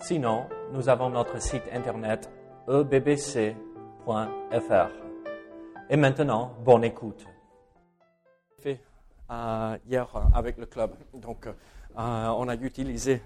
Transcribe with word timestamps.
Sinon, 0.00 0.46
nous 0.72 0.88
avons 0.88 1.10
notre 1.10 1.40
site 1.40 1.64
internet 1.72 2.30
ebbc.fr. 2.68 3.54
Et 5.90 5.96
maintenant, 5.96 6.52
bonne 6.64 6.84
écoute. 6.84 7.26
Euh, 9.30 9.76
hier 9.88 10.06
euh, 10.14 10.20
avec 10.34 10.58
le 10.58 10.66
club, 10.66 10.90
donc 11.14 11.46
euh, 11.46 11.52
on 11.96 12.46
a 12.46 12.54
utilisé 12.56 13.22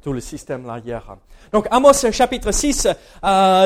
tout 0.00 0.12
le 0.12 0.20
système 0.20 0.64
là 0.64 0.78
hier. 0.78 1.16
Donc 1.50 1.66
Amos 1.72 2.08
chapitre 2.12 2.52
6, 2.52 2.86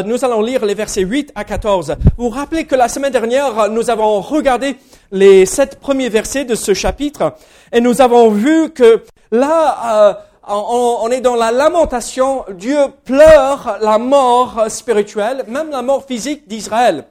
nous 0.06 0.24
allons 0.24 0.40
lire 0.40 0.64
les 0.64 0.72
versets 0.72 1.02
8 1.02 1.32
à 1.34 1.44
14. 1.44 1.96
Vous 2.16 2.24
vous 2.24 2.30
rappelez 2.30 2.64
que 2.64 2.74
la 2.74 2.88
semaine 2.88 3.12
dernière, 3.12 3.68
nous 3.68 3.90
avons 3.90 4.22
regardé 4.22 4.76
les 5.10 5.44
sept 5.44 5.78
premiers 5.78 6.08
versets 6.08 6.46
de 6.46 6.54
ce 6.54 6.72
chapitre 6.72 7.34
et 7.70 7.82
nous 7.82 8.00
avons 8.00 8.30
vu 8.30 8.70
que 8.70 9.04
là, 9.30 10.24
on, 10.48 11.08
est 11.10 11.20
dans 11.20 11.36
la 11.36 11.52
lamentation, 11.52 12.44
Dieu 12.50 12.78
pleure 13.04 13.78
la 13.80 13.98
mort 13.98 14.64
spirituelle, 14.68 15.44
même 15.48 15.70
la 15.70 15.82
mort 15.82 16.04
physique 16.04 16.48
d'Israël. 16.48 17.04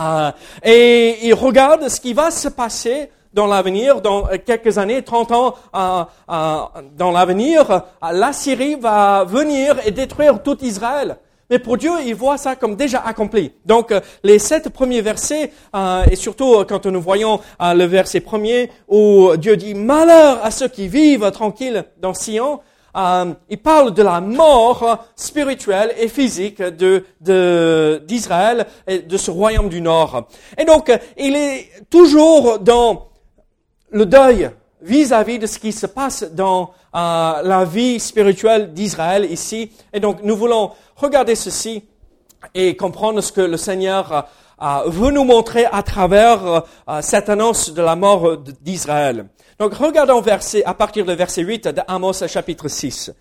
Euh, 0.00 0.30
et 0.62 1.26
il 1.26 1.34
regarde 1.34 1.88
ce 1.88 2.00
qui 2.00 2.12
va 2.12 2.30
se 2.30 2.48
passer 2.48 3.10
dans 3.34 3.46
l'avenir, 3.46 4.00
dans 4.00 4.26
quelques 4.44 4.78
années, 4.78 5.02
30 5.02 5.32
ans 5.32 5.54
euh, 5.74 6.04
euh, 6.30 6.56
dans 6.96 7.10
l'avenir, 7.10 7.82
la 8.02 8.32
Syrie 8.32 8.76
va 8.76 9.24
venir 9.24 9.76
et 9.84 9.90
détruire 9.90 10.42
tout 10.42 10.64
Israël. 10.64 11.18
Mais 11.50 11.58
pour 11.58 11.76
Dieu, 11.76 11.90
il 12.04 12.14
voit 12.14 12.38
ça 12.38 12.56
comme 12.56 12.76
déjà 12.76 13.00
accompli. 13.00 13.52
Donc, 13.64 13.92
les 14.22 14.38
sept 14.38 14.68
premiers 14.68 15.00
versets, 15.00 15.52
et 16.10 16.16
surtout 16.16 16.64
quand 16.68 16.86
nous 16.86 17.00
voyons 17.00 17.40
le 17.60 17.84
verset 17.84 18.20
premier 18.20 18.70
où 18.86 19.34
Dieu 19.36 19.56
dit 19.56 19.74
malheur 19.74 20.44
à 20.44 20.50
ceux 20.50 20.68
qui 20.68 20.88
vivent 20.88 21.30
tranquilles 21.30 21.84
dans 22.00 22.14
Sion, 22.14 22.60
il 22.94 23.58
parle 23.62 23.94
de 23.94 24.02
la 24.02 24.20
mort 24.20 25.06
spirituelle 25.16 25.94
et 25.98 26.08
physique 26.08 26.60
de, 26.60 27.04
d'Israël 28.06 28.66
et 28.86 28.98
de 29.00 29.16
ce 29.16 29.30
royaume 29.30 29.68
du 29.68 29.80
Nord. 29.80 30.28
Et 30.58 30.64
donc, 30.64 30.92
il 31.16 31.36
est 31.36 31.70
toujours 31.90 32.58
dans 32.58 33.08
le 33.90 34.04
deuil 34.04 34.50
vis-à-vis 34.82 35.38
de 35.38 35.46
ce 35.46 35.58
qui 35.58 35.72
se 35.72 35.86
passe 35.86 36.24
dans 36.32 36.72
euh, 36.94 37.42
la 37.42 37.64
vie 37.64 38.00
spirituelle 38.00 38.72
d'Israël 38.72 39.30
ici. 39.30 39.72
Et 39.92 40.00
donc, 40.00 40.18
nous 40.22 40.36
voulons 40.36 40.72
regarder 40.96 41.34
ceci 41.34 41.84
et 42.54 42.76
comprendre 42.76 43.20
ce 43.20 43.32
que 43.32 43.40
le 43.40 43.56
Seigneur 43.56 44.28
euh, 44.62 44.82
veut 44.86 45.10
nous 45.10 45.24
montrer 45.24 45.66
à 45.66 45.82
travers 45.82 46.64
euh, 46.88 47.00
cette 47.00 47.28
annonce 47.28 47.72
de 47.72 47.82
la 47.82 47.96
mort 47.96 48.36
d'Israël. 48.60 49.26
Donc, 49.58 49.74
regardons 49.74 50.20
verset, 50.20 50.64
à 50.64 50.74
partir 50.74 51.04
du 51.04 51.14
verset 51.14 51.42
8 51.42 51.68
de 51.68 51.82
Amos 51.88 52.26
chapitre 52.26 52.68
6. 52.68 53.12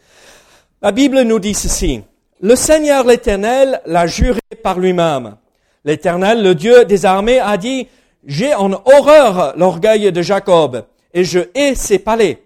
La 0.82 0.92
Bible 0.92 1.22
nous 1.22 1.40
dit 1.40 1.56
ceci. 1.56 2.04
Le 2.40 2.56
Seigneur 2.56 3.04
l'Éternel 3.04 3.82
l'a 3.88 4.06
juré 4.06 4.40
par 4.62 4.78
lui-même. 4.78 5.38
L'Éternel, 5.84 6.44
le 6.44 6.54
Dieu 6.54 6.86
des 6.86 7.06
armées, 7.06 7.40
a 7.40 7.58
dit, 7.58 7.88
j'ai 8.26 8.54
en 8.54 8.74
horreur 8.74 9.54
l'orgueil 9.58 10.12
de 10.12 10.22
Jacob, 10.22 10.84
et 11.14 11.24
je 11.24 11.40
hais 11.56 11.76
ses 11.76 12.00
palais. 12.00 12.44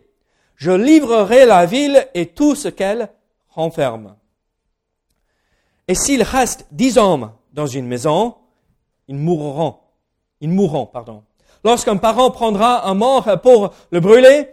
Je 0.55 0.72
livrerai 0.72 1.45
la 1.45 1.66
ville 1.66 2.07
et 2.13 2.27
tout 2.27 2.55
ce 2.55 2.67
qu'elle 2.67 3.09
renferme. 3.49 4.16
Et 5.88 5.95
s'il 5.95 6.23
reste 6.23 6.67
dix 6.71 6.97
hommes 6.97 7.31
dans 7.53 7.67
une 7.67 7.88
maison, 7.88 8.35
ils 9.07 9.16
mourront. 9.16 9.77
Ils 10.39 10.50
mourront, 10.50 10.85
pardon. 10.85 11.23
Lorsqu'un 11.63 11.97
parent 11.97 12.31
prendra 12.31 12.88
un 12.88 12.94
mort 12.94 13.27
pour 13.41 13.73
le 13.91 14.00
brûler 14.00 14.50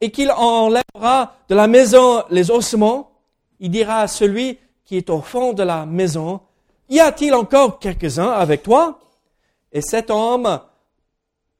et 0.00 0.10
qu'il 0.10 0.30
enlèvera 0.30 1.34
de 1.48 1.54
la 1.54 1.66
maison 1.66 2.22
les 2.30 2.50
ossements, 2.50 3.10
il 3.58 3.70
dira 3.70 4.00
à 4.00 4.08
celui 4.08 4.58
qui 4.84 4.96
est 4.96 5.10
au 5.10 5.20
fond 5.20 5.52
de 5.52 5.62
la 5.62 5.86
maison, 5.86 6.40
y 6.88 6.98
a-t-il 6.98 7.34
encore 7.34 7.78
quelques-uns 7.78 8.30
avec 8.30 8.62
toi? 8.62 8.98
Et 9.72 9.82
cet 9.82 10.10
homme 10.10 10.60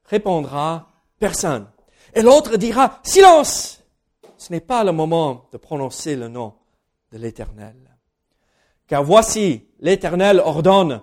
répondra, 0.05 0.87
personne. 1.21 1.67
Et 2.13 2.21
l'autre 2.21 2.57
dira, 2.57 2.99
silence! 3.03 3.81
Ce 4.37 4.51
n'est 4.51 4.59
pas 4.59 4.83
le 4.83 4.91
moment 4.91 5.47
de 5.53 5.57
prononcer 5.57 6.15
le 6.17 6.27
nom 6.27 6.55
de 7.11 7.19
l'Éternel. 7.19 7.75
Car 8.87 9.03
voici, 9.03 9.67
l'Éternel 9.79 10.39
ordonne, 10.39 11.01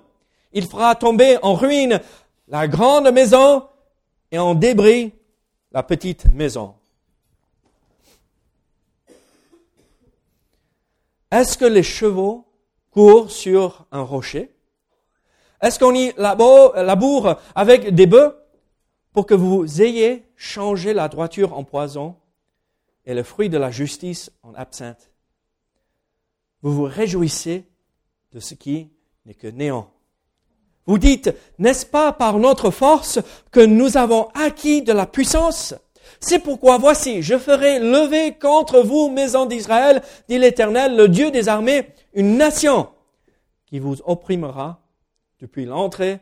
il 0.53 0.69
fera 0.69 0.97
tomber 0.97 1.39
en 1.43 1.55
ruine 1.55 2.01
la 2.49 2.67
grande 2.67 3.11
maison 3.13 3.67
et 4.33 4.39
en 4.39 4.55
débris 4.55 5.13
la 5.71 5.83
petite 5.83 6.27
maison. 6.33 6.75
Est-ce 11.31 11.57
que 11.57 11.65
les 11.65 11.83
chevaux 11.83 12.47
courent 12.91 13.31
sur 13.31 13.87
un 13.93 14.03
rocher? 14.03 14.55
Est-ce 15.63 15.79
qu'on 15.79 15.95
y 15.95 16.13
laboure 16.17 17.37
avec 17.55 17.95
des 17.95 18.07
bœufs? 18.07 18.38
Pour 19.13 19.27
que 19.27 19.35
vous 19.35 19.83
ayez 19.83 20.25
changé 20.37 20.93
la 20.93 21.09
droiture 21.09 21.57
en 21.57 21.65
poison 21.65 22.17
et 23.05 23.15
le 23.15 23.23
fruit 23.23 23.49
de 23.49 23.59
la 23.59 23.71
justice 23.71 24.31
en 24.43 24.55
absinthe 24.55 25.11
Vous 26.63 26.73
vous 26.73 26.85
réjouissez 26.85 27.65
de 28.33 28.41
ce 28.41 28.55
qui 28.55 28.91
n'est 29.25 29.35
que 29.35 29.49
néant. 29.49 29.91
Vous 30.87 30.99
dites, 30.99 31.35
n'est-ce 31.59 31.85
pas 31.85 32.13
par 32.13 32.39
notre 32.39 32.71
force 32.71 33.19
que 33.51 33.61
nous 33.61 33.97
avons 33.97 34.29
acquis 34.35 34.83
de 34.83 34.93
la 34.93 35.07
puissance? 35.07 35.75
C'est 36.21 36.39
pourquoi 36.39 36.79
voici, 36.79 37.23
je 37.23 37.39
ferai 37.39 37.79
lever 37.79 38.35
contre 38.39 38.81
vous, 38.81 39.11
maison 39.11 39.47
d'Israël, 39.47 40.03
dit 40.29 40.39
l'Éternel, 40.39 40.97
le 40.97 41.09
Dieu 41.09 41.31
des 41.31 41.49
armées, 41.49 41.89
une 42.15 42.37
nation 42.37 42.89
qui 43.67 43.79
vous 43.79 43.97
opprimera 44.05 44.81
depuis 45.41 45.67
l'entrée 45.67 46.21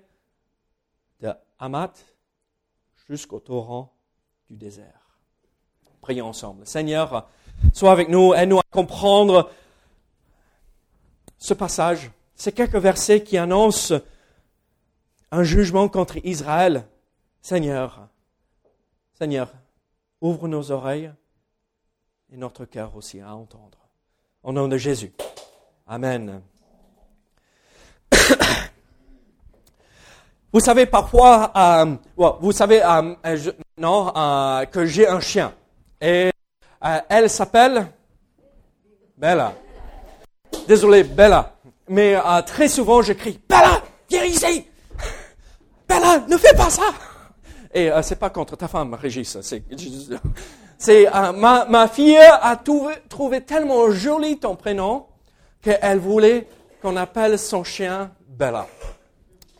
de 1.20 1.30
Hamat 1.58 1.92
jusqu'au 3.08 3.40
torrent 3.40 3.92
du 4.48 4.56
désert. 4.56 5.18
Prions 6.00 6.26
ensemble. 6.26 6.66
Seigneur, 6.66 7.28
sois 7.72 7.92
avec 7.92 8.08
nous, 8.08 8.34
aide-nous 8.34 8.58
à 8.58 8.64
comprendre 8.70 9.50
ce 11.38 11.54
passage. 11.54 12.10
Ces 12.34 12.52
quelques 12.52 12.76
versets 12.76 13.22
qui 13.22 13.38
annoncent 13.38 13.94
un 15.30 15.42
jugement 15.42 15.88
contre 15.88 16.18
Israël. 16.24 16.86
Seigneur, 17.40 18.08
Seigneur, 19.14 19.52
ouvre 20.20 20.48
nos 20.48 20.70
oreilles 20.70 21.12
et 22.30 22.36
notre 22.36 22.64
cœur 22.64 22.96
aussi 22.96 23.20
à 23.20 23.34
entendre. 23.34 23.78
Au 24.42 24.52
nom 24.52 24.68
de 24.68 24.76
Jésus. 24.76 25.12
Amen. 25.86 26.42
Vous 30.56 30.60
savez 30.60 30.86
parfois, 30.86 31.52
euh, 31.54 31.96
vous 32.40 32.50
savez 32.50 32.82
euh, 32.82 33.12
non, 33.76 34.10
euh, 34.16 34.64
que 34.64 34.86
j'ai 34.86 35.06
un 35.06 35.20
chien 35.20 35.52
et 36.00 36.30
euh, 36.82 36.98
elle 37.10 37.28
s'appelle 37.28 37.88
Bella. 39.18 39.52
Désolé, 40.66 41.04
Bella. 41.04 41.56
Mais 41.90 42.16
très 42.46 42.68
souvent, 42.68 43.02
je 43.02 43.12
crie 43.12 43.38
Bella, 43.46 43.82
viens 44.08 44.24
ici. 44.24 44.66
Bella, 45.86 46.20
ne 46.26 46.38
fais 46.38 46.56
pas 46.56 46.70
ça. 46.70 46.84
Et 47.74 47.90
c'est 48.00 48.18
pas 48.18 48.30
contre 48.30 48.56
ta 48.56 48.66
femme, 48.66 48.94
Régis. 48.94 49.36
C'est, 50.78 51.06
ma 51.36 51.88
fille 51.88 52.16
a 52.16 52.56
trouvé, 52.56 52.94
trouvé 53.10 53.42
tellement 53.42 53.90
joli 53.90 54.38
ton 54.38 54.56
prénom 54.56 55.04
qu'elle 55.60 55.98
voulait 55.98 56.48
qu'on 56.80 56.96
appelle 56.96 57.38
son 57.38 57.62
chien 57.62 58.10
Bella. 58.26 58.66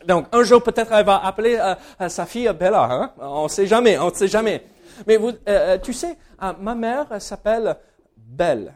Donc, 0.07 0.27
un 0.31 0.43
jour, 0.43 0.63
peut-être, 0.63 0.93
elle 0.93 1.05
va 1.05 1.23
appeler 1.25 1.57
euh, 1.57 2.09
sa 2.09 2.25
fille 2.25 2.49
Bella. 2.57 2.87
Hein? 2.89 3.11
On 3.19 3.43
ne 3.43 3.49
sait 3.49 3.67
jamais, 3.67 3.99
on 3.99 4.09
ne 4.09 4.13
sait 4.13 4.29
jamais. 4.29 4.63
Mais 5.05 5.17
euh, 5.17 5.31
euh, 5.49 5.77
tu 5.77 5.91
sais, 5.91 6.17
ma 6.59 6.73
mère 6.73 7.07
s'appelle 7.19 7.75
Belle. 8.15 8.73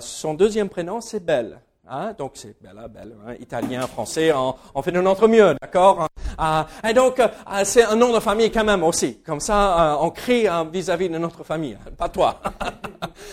son 0.00 0.34
deuxième 0.34 0.70
prénom, 0.70 1.00
c'est 1.02 1.20
Belle. 1.20 1.60
Hein? 1.88 2.14
Donc 2.18 2.32
c'est 2.34 2.60
bella, 2.60 2.88
belle, 2.88 3.14
hein? 3.24 3.34
italien, 3.38 3.86
français, 3.86 4.32
on, 4.74 4.82
fait 4.82 4.90
de 4.90 5.00
notre 5.00 5.28
mieux, 5.28 5.54
d'accord 5.62 6.08
hein? 6.36 6.66
Et 6.84 6.92
donc 6.92 7.22
c'est 7.62 7.84
un 7.84 7.94
nom 7.94 8.12
de 8.12 8.18
famille 8.18 8.50
quand 8.50 8.64
même 8.64 8.82
aussi. 8.82 9.20
Comme 9.24 9.38
ça, 9.38 9.96
on 10.00 10.10
crie 10.10 10.48
vis-à-vis 10.72 11.08
de 11.08 11.16
notre 11.16 11.44
famille, 11.44 11.78
pas 11.96 12.08
toi. 12.08 12.40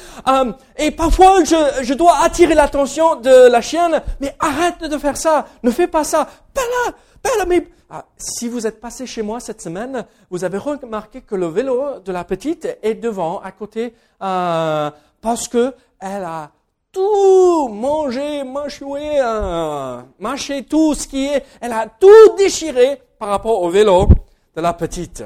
et 0.77 0.91
parfois, 0.91 1.43
je, 1.43 1.83
je 1.83 1.93
dois 1.93 2.23
attirer 2.23 2.55
l'attention 2.55 3.15
de 3.15 3.47
la 3.49 3.61
chienne, 3.61 4.01
mais 4.19 4.35
arrête 4.39 4.81
de 4.83 4.97
faire 4.97 5.17
ça, 5.17 5.45
ne 5.63 5.71
fais 5.71 5.87
pas 5.87 6.03
ça. 6.03 6.27
Bella, 6.53 6.97
bella, 7.23 7.45
mais 7.45 7.67
ah, 7.89 8.05
si 8.17 8.47
vous 8.47 8.65
êtes 8.65 8.81
passé 8.81 9.05
chez 9.05 9.21
moi 9.21 9.39
cette 9.39 9.61
semaine, 9.61 10.05
vous 10.31 10.43
avez 10.43 10.57
remarqué 10.57 11.21
que 11.21 11.35
le 11.35 11.45
vélo 11.45 11.99
de 11.99 12.11
la 12.11 12.23
petite 12.23 12.67
est 12.81 12.95
devant, 12.95 13.39
à 13.41 13.51
côté, 13.51 13.93
euh, 14.21 14.89
parce 15.21 15.47
que 15.47 15.75
elle 15.99 16.23
a 16.23 16.49
tout 16.91 17.67
mangé, 17.69 18.43
mâchoué, 18.43 19.19
euh, 19.21 20.01
mâché 20.19 20.63
tout 20.63 20.95
ce 20.95 21.07
qui 21.07 21.25
est, 21.25 21.45
elle 21.61 21.73
a 21.73 21.87
tout 21.87 22.35
déchiré 22.37 23.01
par 23.19 23.29
rapport 23.29 23.61
au 23.61 23.69
vélo 23.69 24.07
de 24.55 24.61
la 24.61 24.73
petite. 24.73 25.23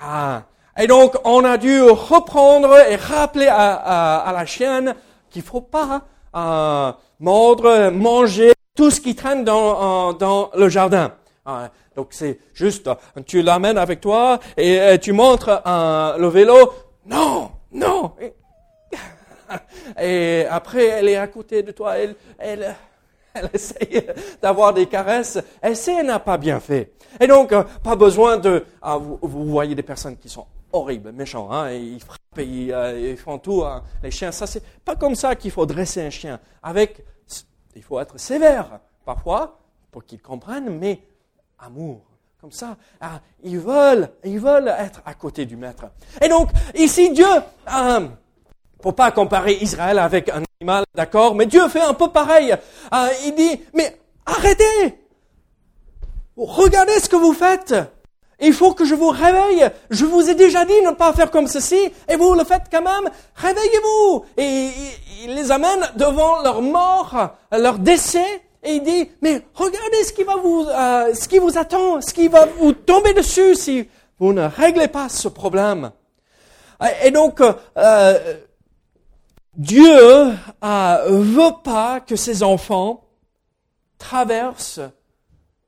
Ah. 0.00 0.42
Et 0.78 0.86
donc, 0.86 1.14
on 1.24 1.44
a 1.44 1.56
dû 1.56 1.80
reprendre 1.82 2.76
et 2.88 2.96
rappeler 2.96 3.48
à, 3.48 4.30
la 4.34 4.46
chienne 4.46 4.94
qu'il 5.30 5.42
faut 5.42 5.60
pas 5.60 6.02
euh, 6.34 6.92
mordre, 7.18 7.90
manger 7.90 8.52
tout 8.74 8.90
ce 8.90 9.00
qui 9.00 9.14
traîne 9.14 9.44
dans, 9.44 10.12
dans 10.12 10.50
le 10.54 10.68
jardin. 10.68 11.12
Ah, 11.46 11.70
donc 11.94 12.08
c'est 12.10 12.38
juste, 12.52 12.90
tu 13.26 13.40
l'amènes 13.40 13.78
avec 13.78 14.00
toi 14.00 14.38
et, 14.56 14.98
tu 15.00 15.12
montres 15.12 15.62
le 16.18 16.26
vélo. 16.26 16.72
Non, 17.06 17.50
non. 17.72 18.12
Et 20.00 20.44
après, 20.50 20.84
elle 20.86 21.08
est 21.08 21.16
à 21.16 21.28
côté 21.28 21.62
de 21.62 21.70
toi. 21.70 21.96
Elle, 21.96 22.16
elle, 22.38 22.74
elle 23.34 23.50
essaye 23.52 24.04
d'avoir 24.42 24.74
des 24.74 24.86
caresses. 24.86 25.38
Elle 25.62 25.76
sait, 25.76 25.94
elle 26.00 26.06
n'a 26.06 26.18
pas 26.18 26.36
bien 26.36 26.60
fait. 26.60 26.92
Et 27.20 27.26
donc, 27.26 27.52
euh, 27.52 27.62
pas 27.82 27.96
besoin 27.96 28.36
de. 28.36 28.64
Ah, 28.82 28.98
vous, 28.98 29.46
voyez 29.46 29.74
des 29.74 29.82
personnes 29.82 30.16
qui 30.16 30.28
sont 30.28 30.46
horribles, 30.76 31.12
méchants. 31.12 31.50
Hein, 31.50 31.72
ils 31.72 32.00
frappent, 32.00 32.18
ils, 32.38 32.72
euh, 32.72 33.10
ils 33.10 33.16
font 33.16 33.38
tout. 33.38 33.64
Hein. 33.64 33.82
Les 34.02 34.10
chiens, 34.10 34.32
ça 34.32 34.46
c'est 34.46 34.62
pas 34.84 34.96
comme 34.96 35.14
ça 35.14 35.34
qu'il 35.36 35.50
faut 35.50 35.66
dresser 35.66 36.02
un 36.02 36.10
chien. 36.10 36.40
Avec 36.62 37.04
il 37.76 37.82
faut 37.82 38.00
être 38.00 38.18
sévère 38.18 38.80
parfois 39.04 39.58
pour 39.92 40.04
qu'ils 40.04 40.20
comprennent, 40.20 40.78
mais 40.78 41.00
amour. 41.58 42.00
Comme 42.40 42.50
ça, 42.52 42.76
ah, 43.00 43.20
ils 43.42 43.58
veulent, 43.58 44.10
ils 44.24 44.38
veulent 44.38 44.68
être 44.68 45.02
à 45.04 45.14
côté 45.14 45.46
du 45.46 45.56
maître. 45.56 45.86
Et 46.22 46.28
donc, 46.28 46.50
ici, 46.74 47.10
Dieu, 47.10 47.26
euh, 47.26 48.08
pour 48.80 48.94
pas 48.94 49.10
comparer 49.10 49.54
Israël 49.54 49.98
avec 49.98 50.28
un 50.28 50.42
animal, 50.60 50.84
d'accord, 50.94 51.34
mais 51.34 51.46
Dieu 51.46 51.66
fait 51.68 51.80
un 51.80 51.94
peu 51.94 52.10
pareil. 52.10 52.52
Euh, 52.52 53.08
il 53.24 53.34
dit, 53.34 53.62
mais 53.74 53.98
arrêtez! 54.24 54.98
Regardez 56.36 56.98
ce 57.00 57.08
que 57.08 57.16
vous 57.16 57.32
faites! 57.32 57.74
Il 58.40 58.52
faut 58.52 58.74
que 58.74 58.84
je 58.84 58.94
vous 58.94 59.08
réveille. 59.08 59.68
Je 59.90 60.04
vous 60.04 60.28
ai 60.28 60.34
déjà 60.34 60.64
dit 60.64 60.80
ne 60.84 60.90
pas 60.90 61.12
faire 61.12 61.30
comme 61.30 61.46
ceci, 61.46 61.90
et 62.08 62.16
vous 62.16 62.34
le 62.34 62.44
faites 62.44 62.64
quand 62.70 62.82
même. 62.82 63.10
Réveillez-vous. 63.34 64.24
Et 64.36 64.68
il 65.24 65.34
les 65.34 65.50
amène 65.50 65.88
devant 65.96 66.42
leur 66.42 66.60
mort, 66.60 67.36
leur 67.50 67.78
décès, 67.78 68.42
et 68.62 68.74
il 68.74 68.82
dit, 68.82 69.10
mais 69.22 69.42
regardez 69.54 70.04
ce 70.04 70.12
qui 70.12 70.24
va 70.24 70.36
vous, 70.36 70.66
euh, 70.68 71.14
ce 71.14 71.28
qui 71.28 71.38
vous 71.38 71.56
attend, 71.56 72.00
ce 72.00 72.12
qui 72.12 72.28
va 72.28 72.46
vous 72.46 72.72
tomber 72.72 73.14
dessus 73.14 73.54
si 73.54 73.88
vous 74.18 74.32
ne 74.32 74.42
réglez 74.42 74.88
pas 74.88 75.08
ce 75.08 75.28
problème. 75.28 75.92
Et 77.04 77.10
donc, 77.10 77.40
euh, 77.40 78.34
Dieu 79.54 79.84
ne 79.84 81.08
veut 81.10 81.62
pas 81.62 82.00
que 82.00 82.16
ses 82.16 82.42
enfants 82.42 83.04
traversent 83.98 84.80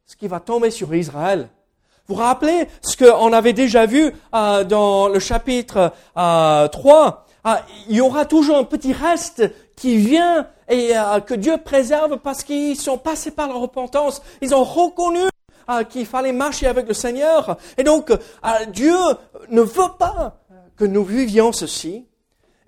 ce 0.04 0.16
qui 0.16 0.26
va 0.26 0.40
tomber 0.40 0.70
sur 0.70 0.94
Israël. 0.94 1.48
Vous 2.10 2.14
vous 2.14 2.22
rappelez 2.22 2.69
ce 2.81 2.96
qu'on 2.96 3.34
avait 3.34 3.52
déjà 3.52 3.84
vu 3.84 4.10
euh, 4.34 4.64
dans 4.64 5.08
le 5.08 5.19
chapitre 5.19 5.93
euh, 6.16 6.66
3 6.66 7.26
euh, 7.46 7.50
Il 7.90 7.96
y 7.96 8.00
aura 8.00 8.25
toujours 8.25 8.56
un 8.56 8.64
petit 8.64 8.94
reste 8.94 9.43
qui 9.76 9.99
vient 9.99 10.46
et 10.70 10.96
euh, 10.96 11.20
que 11.20 11.34
Dieu 11.34 11.58
préserve 11.62 12.16
parce 12.16 12.44
qu'ils 12.44 12.76
sont 12.76 12.96
passés 12.96 13.31
par 13.31 13.46
la 13.46 13.56
repentance. 13.56 14.22
Ils 14.40 14.55
ont 14.55 14.64
reconnu 14.64 15.20
euh, 15.69 15.84
qu'il 15.84 16.06
fallait 16.06 16.32
marcher 16.32 16.66
avec 16.66 16.88
le 16.88 16.94
Seigneur. 16.94 17.58
Et 17.76 17.84
donc, 17.84 18.11
Dieu 18.72 18.96
ne 19.50 19.61
veut 19.61 19.93
pas 19.99 20.38
que 20.78 20.87
nous 20.87 21.04
vivions 21.04 21.52
ceci. 21.52 22.06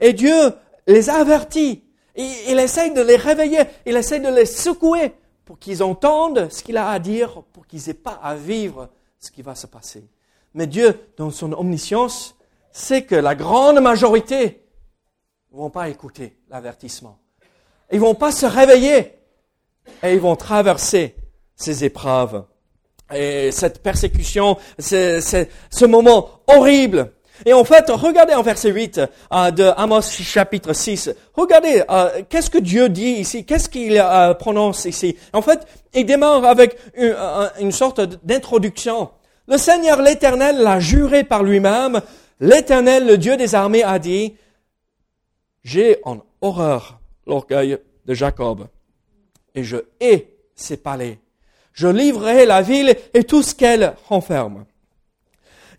Et 0.01 0.13
Dieu 0.13 0.53
les 0.87 1.09
avertit. 1.09 1.83
Il, 2.15 2.31
il 2.51 2.59
essaye 2.59 2.93
de 2.93 3.01
les 3.01 3.17
réveiller. 3.17 3.63
Il 3.87 3.97
essaye 3.97 4.21
de 4.21 4.29
les 4.29 4.45
secouer 4.45 5.15
pour 5.47 5.59
qu'ils 5.59 5.83
entendent 5.83 6.49
ce 6.51 6.63
qu'il 6.63 6.77
a 6.77 6.91
à 6.91 6.99
dire, 6.99 7.43
pour 7.55 7.67
qu'ils 7.67 7.81
n'aient 7.87 7.95
pas 7.95 8.21
à 8.23 8.35
vivre 8.35 8.91
ce 9.21 9.31
qui 9.31 9.43
va 9.43 9.55
se 9.55 9.67
passer. 9.67 10.09
Mais 10.55 10.67
Dieu, 10.67 10.99
dans 11.17 11.31
son 11.31 11.53
omniscience, 11.53 12.37
sait 12.73 13.05
que 13.05 13.15
la 13.15 13.35
grande 13.35 13.81
majorité 13.81 14.67
ne 15.53 15.59
vont 15.59 15.71
pas 15.71 15.89
écouter 15.89 16.39
l'avertissement. 16.49 17.19
Ils 17.93 18.01
vont 18.01 18.15
pas 18.15 18.33
se 18.33 18.47
réveiller 18.47 19.15
et 20.03 20.15
ils 20.15 20.21
vont 20.21 20.37
traverser 20.37 21.17
ces 21.55 21.85
épreuves. 21.85 22.45
Et 23.13 23.51
cette 23.53 23.83
persécution, 23.83 24.57
ce 24.79 25.85
moment 25.85 26.43
horrible. 26.47 27.13
Et 27.47 27.53
en 27.53 27.65
fait, 27.65 27.89
regardez 27.89 28.35
en 28.35 28.43
verset 28.43 28.71
8 28.71 29.01
euh, 29.33 29.51
de 29.51 29.65
Amos 29.77 30.03
chapitre 30.03 30.73
6. 30.73 31.11
Regardez, 31.35 31.83
euh, 31.91 32.23
qu'est-ce 32.29 32.51
que 32.51 32.59
Dieu 32.59 32.89
dit 32.89 33.13
ici? 33.13 33.45
Qu'est-ce 33.45 33.69
qu'il 33.69 33.99
euh, 33.99 34.35
prononce 34.35 34.85
ici? 34.85 35.17
En 35.33 35.43
fait, 35.43 35.67
il 35.95 36.05
démarre 36.05 36.45
avec 36.45 36.77
une, 36.95 37.73
sorte 37.73 38.01
d'introduction. 38.25 39.11
Le 39.49 39.57
Seigneur 39.57 40.03
l'Éternel 40.03 40.59
l'a 40.59 40.81
juré 40.81 41.25
par 41.25 41.43
lui-même. 41.43 42.01
L'Éternel, 42.41 43.07
le 43.07 43.19
Dieu 43.19 43.37
des 43.37 43.55
armées, 43.55 43.83
a 43.83 43.99
dit, 43.99 44.37
j'ai 45.65 45.99
en 46.05 46.19
horreur 46.41 47.01
l'orgueil 47.27 47.79
de 48.07 48.15
Jacob 48.15 48.67
et 49.55 49.65
je 49.65 49.79
hais 50.01 50.35
ses 50.55 50.77
palais. 50.77 51.19
Je 51.73 51.89
livrerai 51.89 52.47
la 52.47 52.63
ville 52.63 52.95
et 53.15 53.25
tout 53.25 53.43
ce 53.43 53.55
qu'elle 53.55 53.95
renferme. 54.09 54.65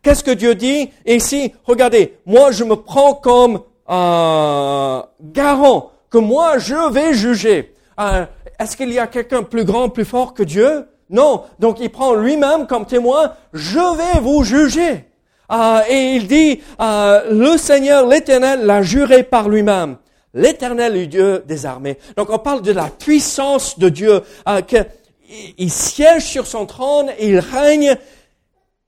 Qu'est-ce 0.01 0.23
que 0.23 0.31
Dieu 0.31 0.55
dit 0.55 0.89
ici? 1.05 1.53
Regardez, 1.63 2.17
moi 2.25 2.51
je 2.51 2.63
me 2.63 2.75
prends 2.75 3.13
comme 3.13 3.61
un 3.87 5.05
garant 5.21 5.91
que 6.09 6.17
moi 6.17 6.57
je 6.57 6.91
vais 6.91 7.13
juger. 7.13 7.73
Euh, 7.99 8.25
est-ce 8.59 8.75
qu'il 8.77 8.91
y 8.91 8.99
a 8.99 9.07
quelqu'un 9.07 9.43
plus 9.43 9.65
grand, 9.65 9.89
plus 9.89 10.05
fort 10.05 10.33
que 10.33 10.43
Dieu? 10.43 10.87
Non. 11.09 11.43
Donc 11.59 11.79
il 11.79 11.89
prend 11.89 12.13
lui-même 12.13 12.67
comme 12.67 12.85
témoin, 12.85 13.33
je 13.53 13.97
vais 13.97 14.19
vous 14.21 14.43
juger. 14.43 15.05
Euh, 15.51 15.81
et 15.89 16.15
il 16.15 16.27
dit, 16.27 16.61
euh, 16.79 17.29
le 17.29 17.57
Seigneur, 17.57 18.07
l'Éternel, 18.07 18.65
l'a 18.65 18.81
juré 18.81 19.23
par 19.23 19.49
lui-même. 19.49 19.97
L'Éternel 20.33 20.95
est 20.95 21.07
Dieu 21.07 21.43
des 21.45 21.65
armées. 21.65 21.97
Donc 22.15 22.29
on 22.29 22.39
parle 22.39 22.61
de 22.61 22.71
la 22.71 22.85
puissance 22.85 23.77
de 23.77 23.89
Dieu, 23.89 24.21
euh, 24.47 24.61
qu'il 24.61 25.71
siège 25.71 26.23
sur 26.23 26.47
son 26.47 26.65
trône, 26.65 27.11
il 27.19 27.39
règne, 27.39 27.97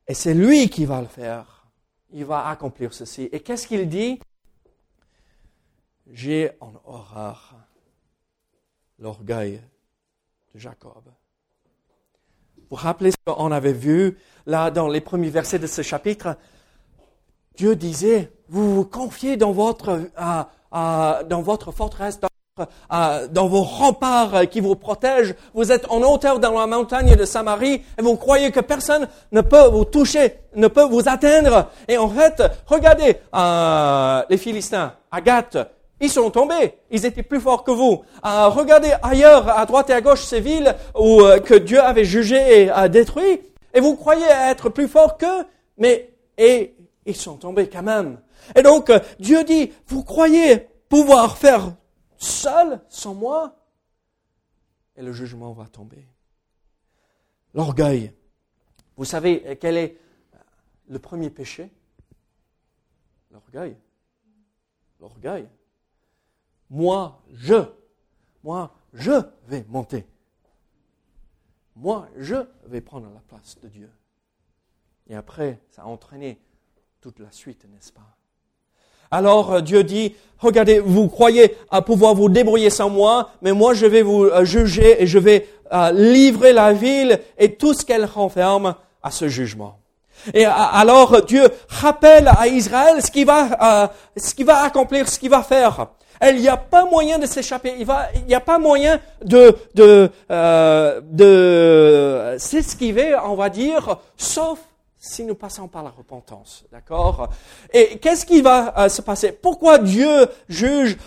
et 0.08 0.14
c'est 0.14 0.34
lui 0.34 0.70
qui 0.70 0.86
va 0.86 1.02
le 1.02 1.08
faire. 1.08 1.68
Il 2.12 2.26
va 2.26 2.48
accomplir 2.48 2.94
ceci. 2.94 3.30
Et 3.32 3.40
qu'est-ce 3.40 3.68
qu'il 3.68 3.88
dit? 3.90 4.20
J'ai 6.12 6.52
en 6.60 6.74
horreur 6.86 7.56
l'orgueil 9.00 9.62
de 10.54 10.60
Jacob. 10.60 11.04
Vous 12.70 12.76
rappelez 12.76 13.12
ce 13.12 13.18
qu'on 13.26 13.52
avait 13.52 13.74
vu 13.74 14.18
là 14.46 14.72
dans 14.72 14.88
les 14.88 15.02
premiers 15.02 15.30
versets 15.30 15.60
de 15.60 15.68
ce 15.68 15.82
chapitre? 15.82 16.38
Dieu 17.56 17.76
disait, 17.76 18.32
vous 18.50 18.76
vous 18.76 18.86
confiez 18.86 19.38
dans 19.38 19.52
votre, 19.52 20.10
forteresse, 21.72 22.20
euh, 22.60 23.28
dans, 23.30 23.48
vos 23.48 23.64
remparts 23.64 24.48
qui 24.48 24.60
vous 24.60 24.76
protègent. 24.76 25.34
Vous 25.56 25.72
êtes 25.72 25.90
en 25.90 26.02
hauteur 26.04 26.40
dans 26.40 26.60
la 26.60 26.68
montagne 26.68 27.16
de 27.16 27.26
Samarie 27.26 27.82
et 27.98 28.02
vous 28.02 28.16
croyez 28.16 28.52
que 28.52 28.60
personne 28.60 29.08
ne 29.32 29.42
peut 29.42 29.68
vous 29.70 29.86
toucher, 29.86 30.36
ne 30.56 30.68
peut 30.68 30.84
vous 30.84 31.10
atteindre. 31.10 31.70
Et 31.88 31.98
en 31.98 32.08
fait, 32.10 32.44
regardez 32.68 33.18
les 34.30 34.38
Philistins, 34.38 34.94
Agathe, 35.12 35.58
ils 36.00 36.12
sont 36.12 36.30
tombés. 36.30 36.76
Ils 36.92 37.08
étaient 37.08 37.24
plus 37.24 37.40
forts 37.40 37.64
que 37.64 37.72
vous. 37.72 38.04
regardez 38.24 38.94
ailleurs, 39.02 39.50
à 39.50 39.66
droite 39.66 39.90
et 39.90 39.94
à 39.94 40.02
gauche, 40.02 40.22
ces 40.22 40.40
villes 40.40 40.76
où, 40.96 41.24
que 41.44 41.56
Dieu 41.56 41.82
avait 41.82 42.06
jugées 42.06 42.66
et 42.66 42.90
détruites. 42.90 43.42
Et 43.74 43.80
vous 43.80 43.96
croyez 43.96 44.28
être 44.28 44.70
plus 44.70 44.88
fort 44.88 45.18
qu'eux. 45.18 45.44
Mais, 45.80 46.12
et 46.38 46.76
ils 47.08 47.16
sont 47.16 47.38
tombés 47.38 47.68
quand 47.68 47.82
même. 47.82 48.20
Et 48.56 48.62
donc, 48.62 48.90
euh, 48.90 49.00
Dieu 49.20 49.44
dit, 49.44 49.72
vous 49.88 50.04
croyez 50.04 50.68
pouvoir 50.90 51.38
faire 51.38 51.72
seul, 52.24 52.82
sans 52.90 53.14
moi 53.14 53.56
Et 54.96 55.02
le 55.02 55.14
jugement 55.14 55.54
va 55.54 55.68
tomber. 55.68 56.08
L'orgueil. 57.54 58.14
Vous 58.96 59.06
savez 59.06 59.58
quel 59.60 59.78
est 59.78 59.98
le 60.88 61.00
premier 61.00 61.30
péché? 61.30 61.72
L'orgueil. 63.32 63.78
L'orgueil. 65.00 65.50
moi, 66.70 67.22
je, 67.32 67.56
moi, 68.44 68.74
je 68.94 69.12
vais 69.48 69.64
monter. 69.66 70.08
Moi, 71.76 72.08
je 72.18 72.36
vais 72.66 72.82
prendre 72.82 73.10
la 73.10 73.20
place 73.22 73.60
de 73.60 73.68
Dieu. 73.68 73.92
Et 75.08 75.16
après, 75.16 75.60
ça 75.70 75.84
a 75.84 75.86
entraîné 75.86 76.40
toute 77.02 77.20
la 77.20 77.32
suite, 77.32 77.66
n'est-ce 77.66 77.92
pas? 77.92 78.18
Alors 79.12 79.54
euh, 79.54 79.62
Dieu 79.62 79.84
dit, 79.84 80.16
regardez, 80.40 80.80
vous 80.80 81.08
croyez 81.08 81.56
à 81.70 81.82
pouvoir 81.82 82.16
vous 82.16 82.30
débrouiller 82.30 82.70
sans 82.70 82.90
moi, 82.90 83.30
mais 83.42 83.52
moi 83.52 83.74
je 83.74 83.86
vais 83.86 84.02
vous 84.02 84.24
euh, 84.24 84.44
juger 84.44 85.02
et 85.02 85.08
je 85.08 85.20
vais 85.20 85.48
euh, 85.72 85.92
livrer 85.92 86.54
la 86.54 86.74
ville 86.74 87.20
et 87.38 87.54
tout 87.54 87.74
ce 87.74 87.86
qu'elle 87.86 88.06
renferme 88.06 88.76
à 89.02 89.12
ce 89.12 89.28
jugement. 89.28 89.78
Et 90.34 90.46
alors 90.46 91.22
Dieu 91.24 91.44
rappelle 91.68 92.30
à 92.30 92.48
Israël 92.48 93.02
ce 93.02 93.12
qu'il 93.12 93.26
va, 93.26 93.92
ce 94.16 94.34
qu'il 94.34 94.46
va 94.46 94.64
accomplir, 94.64 95.10
ce 95.10 95.20
qu'il 95.20 95.30
va 95.30 95.44
faire. 95.44 95.88
Il 96.26 96.38
n'y 96.38 96.48
a 96.48 96.56
pas 96.56 96.86
moyen 96.86 97.20
de 97.20 97.26
s'échapper. 97.26 97.74
Il 97.78 97.86
va, 97.86 98.08
n'y 98.26 98.36
a 98.36 98.40
pas 98.40 98.58
moyen 98.58 99.02
de 99.26 99.54
de 99.76 100.10
de 100.30 102.36
s'esquiver, 102.38 103.18
on 103.26 103.36
va 103.36 103.50
dire, 103.50 103.98
sauf 104.16 104.60
si 105.04 105.26
nous 105.26 105.36
passons 105.36 105.68
par 105.68 105.84
la 105.84 105.90
repentance. 105.90 106.64
D'accord? 106.72 107.28
Et 107.74 107.98
qu'est-ce 107.98 108.26
qui 108.26 108.42
va 108.42 108.74
euh, 108.80 108.88
se 108.90 109.02
passer? 109.02 109.34
Pourquoi 109.34 109.78
Dieu 109.78 110.28
juge 110.48 110.98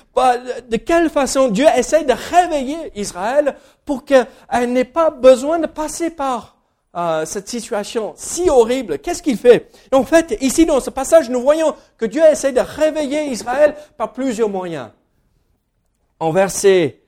De 0.68 0.76
quelle 0.76 1.08
façon 1.08 1.48
Dieu 1.48 1.64
essaie 1.74 2.04
de 2.04 2.12
réveiller 2.12 2.92
Israël 2.94 3.56
pour 3.86 4.04
qu'elle 4.04 4.26
n'ait 4.68 4.84
pas 4.84 5.10
besoin 5.10 5.58
de 5.58 5.66
passer 5.66 6.10
par 6.10 6.58
euh, 6.94 7.24
cette 7.24 7.48
situation 7.48 8.12
si 8.16 8.50
horrible? 8.50 8.98
Qu'est-ce 8.98 9.22
qu'il 9.22 9.38
fait? 9.38 9.70
En 9.92 10.04
fait, 10.04 10.36
ici 10.42 10.66
dans 10.66 10.80
ce 10.80 10.90
passage, 10.90 11.30
nous 11.30 11.40
voyons 11.40 11.74
que 11.96 12.04
Dieu 12.04 12.22
essaie 12.30 12.52
de 12.52 12.60
réveiller 12.60 13.30
Israël 13.30 13.74
par 13.96 14.12
plusieurs 14.12 14.50
moyens. 14.50 14.90
En 16.20 16.32
versets 16.32 17.00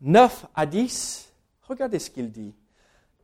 9 0.00 0.46
à 0.54 0.64
10, 0.64 1.30
regardez 1.68 1.98
ce 1.98 2.08
qu'il 2.08 2.30
dit. 2.30 2.54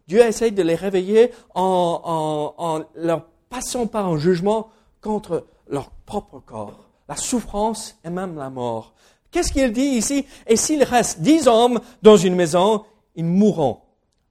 Dieu 0.06 0.20
essaye 0.20 0.52
de 0.52 0.62
les 0.62 0.74
réveiller 0.74 1.32
en, 1.54 2.54
en, 2.58 2.64
en 2.64 2.84
leur 2.94 3.22
passant 3.48 3.86
par 3.86 4.06
un 4.06 4.18
jugement 4.18 4.68
contre 5.00 5.46
leur 5.68 5.90
propre 6.06 6.40
corps, 6.40 6.88
la 7.08 7.16
souffrance 7.16 7.96
et 8.04 8.10
même 8.10 8.36
la 8.36 8.50
mort. 8.50 8.92
Qu'est-ce 9.30 9.52
qu'il 9.52 9.72
dit 9.72 9.82
ici? 9.82 10.26
Et 10.46 10.56
s'il 10.56 10.82
reste 10.84 11.20
dix 11.20 11.48
hommes 11.48 11.80
dans 12.02 12.16
une 12.16 12.34
maison, 12.34 12.84
ils 13.16 13.24
mourront. 13.24 13.80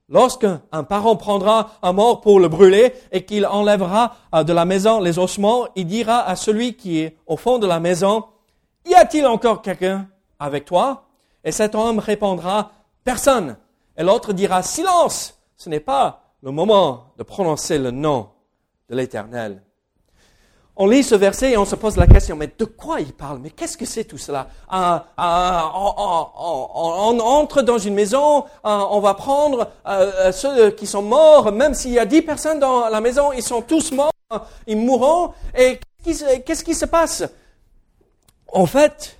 Lorsqu'un 0.10 0.62
parent 0.88 1.16
prendra 1.16 1.72
un 1.82 1.94
mort 1.94 2.22
pour 2.22 2.40
le 2.40 2.50
brûler 2.50 2.94
et 3.12 3.26
qu'il 3.26 3.46
enlèvera 3.46 4.16
euh, 4.36 4.44
de 4.44 4.54
la 4.54 4.66
maison 4.66 5.00
les 5.00 5.18
ossements, 5.18 5.68
il 5.76 5.88
dira 5.88 6.20
à 6.22 6.36
celui 6.36 6.76
qui 6.76 7.00
est 7.00 7.18
au 7.26 7.38
fond 7.38 7.58
de 7.58 7.68
la 7.68 7.80
maison, 7.80 8.26
Y 8.86 8.96
a-t-il 8.96 9.26
encore 9.26 9.62
quelqu'un 9.62 10.08
avec 10.40 10.66
toi? 10.66 11.06
Et 11.44 11.52
cet 11.52 11.74
homme 11.74 12.00
répondra, 12.00 12.72
Personne. 13.04 13.58
Et 13.98 14.04
l'autre 14.04 14.34
dira, 14.34 14.62
Silence 14.62 15.40
ce 15.64 15.70
n'est 15.70 15.80
pas 15.80 16.24
le 16.42 16.52
moment 16.52 17.14
de 17.18 17.24
prononcer 17.24 17.78
le 17.78 17.90
nom 17.90 18.28
de 18.90 18.98
l'Éternel. 18.98 19.64
On 20.76 20.88
lit 20.88 21.04
ce 21.04 21.16
verset 21.16 21.52
et 21.52 21.58
on 21.58 21.64
se 21.64 21.76
pose 21.76 21.96
la 21.96 22.06
question, 22.06 22.36
mais 22.36 22.50
de 22.58 22.66
quoi 22.66 23.00
il 23.00 23.14
parle? 23.14 23.40
Mais 23.40 23.50
qu'est-ce 23.50 23.78
que 23.78 23.86
c'est 23.86 24.04
tout 24.04 24.18
cela? 24.18 24.50
Ah, 24.68 25.06
ah, 25.16 25.72
on, 25.74 27.18
entre 27.22 27.62
dans 27.62 27.78
une 27.78 27.94
maison, 27.94 28.44
ah, 28.62 28.90
on 28.92 29.00
va 29.00 29.14
prendre 29.14 29.70
euh, 29.88 30.34
ceux 30.34 30.72
qui 30.72 30.86
sont 30.86 31.02
morts, 31.02 31.54
même 31.54 31.74
s'il 31.74 31.92
y 31.92 32.00
a 32.00 32.06
dix 32.06 32.24
personnes 32.24 32.60
dans 32.60 32.90
la 32.90 33.00
maison, 33.00 33.32
ils 33.32 33.44
sont 33.44 33.62
tous 33.62 33.94
morts, 33.94 34.12
ils 34.68 34.76
mourront. 34.76 35.32
Et 35.58 35.80
qu'est-ce 36.04 36.66
qui 36.66 36.76
se 36.76 36.86
passe? 36.86 37.24
En 38.52 38.66
fait, 38.66 39.18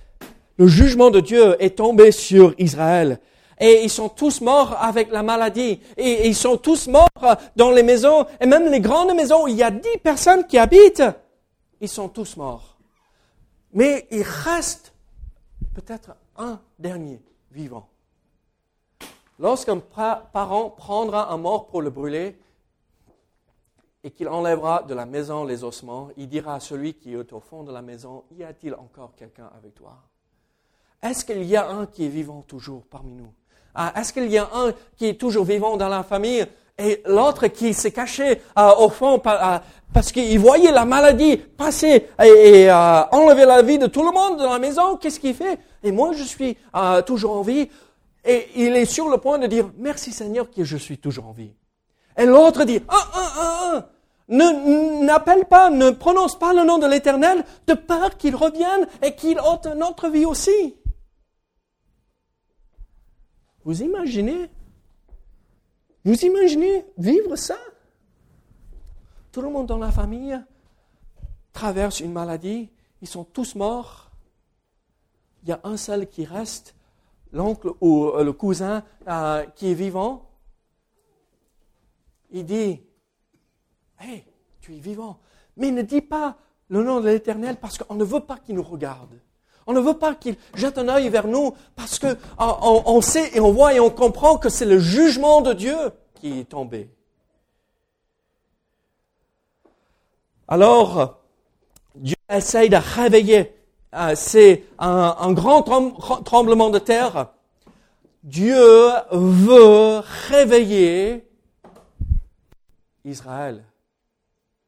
le 0.58 0.66
jugement 0.66 1.10
de 1.10 1.20
Dieu 1.20 1.56
est 1.58 1.78
tombé 1.78 2.12
sur 2.12 2.54
Israël 2.58 3.18
et 3.64 3.82
ils 3.82 3.90
sont 3.90 4.10
tous 4.10 4.42
morts 4.42 4.76
avec 4.78 5.10
la 5.10 5.22
maladie. 5.22 5.80
Et 5.96 6.28
ils 6.28 6.36
sont 6.36 6.58
tous 6.58 6.86
morts 6.86 7.08
dans 7.56 7.70
les 7.70 7.82
maisons, 7.82 8.26
et 8.38 8.44
même 8.44 8.70
les 8.70 8.80
grandes 8.80 9.14
maisons 9.14 9.46
il 9.46 9.56
y 9.56 9.62
a 9.62 9.70
dix 9.70 9.98
personnes 10.02 10.46
qui 10.46 10.58
habitent, 10.58 11.02
ils 11.80 11.88
sont 11.88 12.10
tous 12.10 12.36
morts. 12.36 12.76
Mais 13.72 14.06
il 14.10 14.22
reste 14.22 14.92
peut-être 15.74 16.14
un 16.36 16.60
dernier 16.78 17.22
vivant. 17.52 17.88
Lorsqu'un 19.38 19.78
parent 19.78 20.68
prendra 20.68 21.32
un 21.32 21.38
mort 21.38 21.66
pour 21.68 21.80
le 21.80 21.88
brûler 21.88 22.38
et 24.04 24.10
qu'il 24.10 24.28
enlèvera 24.28 24.82
de 24.82 24.92
la 24.92 25.06
maison 25.06 25.44
les 25.44 25.64
ossements, 25.64 26.10
il 26.18 26.28
dira 26.28 26.56
à 26.56 26.60
celui 26.60 26.92
qui 26.92 27.14
est 27.14 27.32
au 27.32 27.40
fond 27.40 27.62
de 27.62 27.72
la 27.72 27.80
maison, 27.80 28.24
y 28.36 28.44
a-t-il 28.44 28.74
encore 28.74 29.14
quelqu'un 29.16 29.50
avec 29.56 29.74
toi? 29.74 29.96
Est-ce 31.02 31.24
qu'il 31.24 31.44
y 31.44 31.56
a 31.56 31.66
un 31.70 31.86
qui 31.86 32.04
est 32.04 32.08
vivant 32.08 32.42
toujours 32.42 32.84
parmi 32.84 33.14
nous? 33.14 33.32
Est-ce 33.96 34.12
qu'il 34.12 34.30
y 34.30 34.38
a 34.38 34.48
un 34.54 34.72
qui 34.96 35.08
est 35.08 35.20
toujours 35.20 35.44
vivant 35.44 35.76
dans 35.76 35.88
la 35.88 36.02
famille 36.02 36.44
et 36.76 37.02
l'autre 37.06 37.46
qui 37.46 37.72
s'est 37.72 37.92
caché 37.92 38.40
euh, 38.58 38.70
au 38.78 38.88
fond 38.88 39.22
euh, 39.24 39.58
parce 39.92 40.10
qu'il 40.10 40.38
voyait 40.40 40.72
la 40.72 40.84
maladie 40.84 41.36
passer 41.36 42.08
et, 42.20 42.68
enlever 43.12 43.44
la 43.44 43.62
vie 43.62 43.78
de 43.78 43.86
tout 43.86 44.02
le 44.04 44.10
monde 44.10 44.38
dans 44.38 44.52
la 44.52 44.58
maison 44.58 44.96
Qu'est-ce 44.96 45.20
qu'il 45.20 45.34
fait? 45.34 45.58
Et 45.84 45.92
moi, 45.92 46.12
je 46.14 46.24
suis 46.24 46.56
toujours 47.06 47.36
en 47.36 47.42
vie. 47.42 47.68
Et 48.24 48.48
il 48.56 48.74
est 48.74 48.86
sur 48.86 49.08
le 49.08 49.18
point 49.18 49.38
de 49.38 49.46
dire 49.46 49.70
merci 49.76 50.10
Seigneur 50.10 50.50
que 50.50 50.64
je 50.64 50.76
suis 50.76 50.98
toujours 50.98 51.28
en 51.28 51.32
vie. 51.32 51.52
Et 52.16 52.26
l'autre 52.26 52.64
dit 52.64 52.80
ah, 52.88 53.08
ah, 53.14 53.32
ah, 53.38 53.88
ne 54.28 55.04
n'appelle 55.04 55.44
pas, 55.44 55.70
ne 55.70 55.90
prononce 55.90 56.38
pas 56.38 56.52
le 56.54 56.64
nom 56.64 56.78
de 56.78 56.86
l'Éternel 56.86 57.44
de 57.66 57.74
peur 57.74 58.16
qu'il 58.16 58.34
revienne 58.34 58.86
et 59.02 59.14
qu'il 59.14 59.38
ôte 59.38 59.66
notre 59.76 60.08
vie 60.08 60.24
aussi. 60.24 60.74
Vous 63.64 63.82
imaginez? 63.82 64.50
Vous 66.04 66.24
imaginez 66.24 66.84
vivre 66.98 67.34
ça? 67.36 67.56
Tout 69.32 69.40
le 69.40 69.48
monde 69.48 69.66
dans 69.66 69.78
la 69.78 69.90
famille 69.90 70.38
traverse 71.52 72.00
une 72.00 72.12
maladie, 72.12 72.70
ils 73.00 73.08
sont 73.08 73.24
tous 73.24 73.54
morts. 73.54 74.10
Il 75.42 75.48
y 75.48 75.52
a 75.52 75.60
un 75.64 75.76
seul 75.76 76.08
qui 76.08 76.24
reste, 76.24 76.74
l'oncle 77.32 77.72
ou 77.80 78.06
euh, 78.06 78.22
le 78.22 78.32
cousin 78.32 78.84
euh, 79.08 79.44
qui 79.56 79.70
est 79.70 79.74
vivant. 79.74 80.30
Il 82.30 82.44
dit, 82.44 82.80
Hé, 84.00 84.24
tu 84.60 84.74
es 84.74 84.78
vivant. 84.78 85.20
Mais 85.56 85.70
ne 85.70 85.82
dis 85.82 86.00
pas 86.00 86.36
le 86.68 86.82
nom 86.82 87.00
de 87.00 87.08
l'Éternel 87.08 87.56
parce 87.56 87.78
qu'on 87.78 87.94
ne 87.94 88.04
veut 88.04 88.20
pas 88.20 88.38
qu'il 88.38 88.56
nous 88.56 88.62
regarde. 88.62 89.18
On 89.66 89.72
ne 89.72 89.80
veut 89.80 89.94
pas 89.94 90.14
qu'il 90.14 90.36
jette 90.54 90.78
un 90.78 90.88
œil 90.88 91.08
vers 91.08 91.26
nous 91.26 91.54
parce 91.74 91.98
que 91.98 92.16
on, 92.38 93.00
sait 93.00 93.30
et 93.34 93.40
on 93.40 93.52
voit 93.52 93.74
et 93.74 93.80
on 93.80 93.90
comprend 93.90 94.36
que 94.36 94.48
c'est 94.48 94.66
le 94.66 94.78
jugement 94.78 95.40
de 95.40 95.52
Dieu 95.52 95.76
qui 96.14 96.40
est 96.40 96.44
tombé. 96.44 96.90
Alors, 100.46 101.18
Dieu 101.94 102.16
essaye 102.28 102.68
de 102.68 102.76
réveiller. 102.76 103.54
Euh, 103.94 104.14
c'est 104.16 104.64
un, 104.78 105.32
grand 105.32 105.62
tremblement 105.62 106.70
de 106.70 106.78
terre. 106.78 107.28
Dieu 108.22 108.90
veut 109.10 110.00
réveiller 110.28 111.28
Israël 113.04 113.64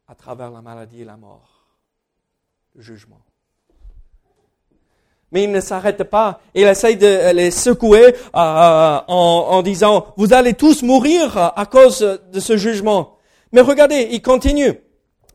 à 0.09 0.15
travers 0.15 0.51
la 0.51 0.63
maladie 0.63 1.03
et 1.03 1.05
la 1.05 1.17
mort, 1.17 1.67
le 2.75 2.83
jugement. 2.83 3.21
Mais 5.33 5.45
il 5.45 5.51
ne 5.51 5.61
s'arrête 5.61 6.05
pas. 6.05 6.41
Il 6.55 6.67
essaye 6.67 6.97
de 6.97 7.33
les 7.33 7.51
secouer 7.51 8.15
euh, 8.35 8.99
en, 9.09 9.63
disant, 9.63 10.07
vous 10.17 10.33
allez 10.33 10.55
tous 10.55 10.83
mourir 10.83 11.53
à 11.57 11.67
cause 11.67 12.21
de 12.33 12.41
ce 12.41 12.57
jugement. 12.57 13.17
Mais 13.53 13.61
regardez, 13.61 14.09
il 14.13 14.23
continue. 14.23 14.81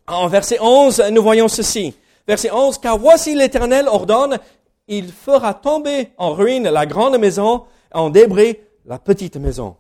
En 0.07 0.27
verset 0.27 0.57
11, 0.59 1.03
nous 1.11 1.21
voyons 1.21 1.47
ceci. 1.47 1.93
Verset 2.27 2.51
11, 2.51 2.77
car 2.77 2.97
voici 2.97 3.35
l'Éternel 3.35 3.87
ordonne, 3.87 4.39
il 4.87 5.11
fera 5.11 5.53
tomber 5.53 6.09
en 6.17 6.33
ruine 6.33 6.69
la 6.69 6.85
grande 6.85 7.17
maison, 7.17 7.63
en 7.93 8.09
débris 8.09 8.57
la 8.85 8.99
petite 8.99 9.37
maison. 9.37 9.75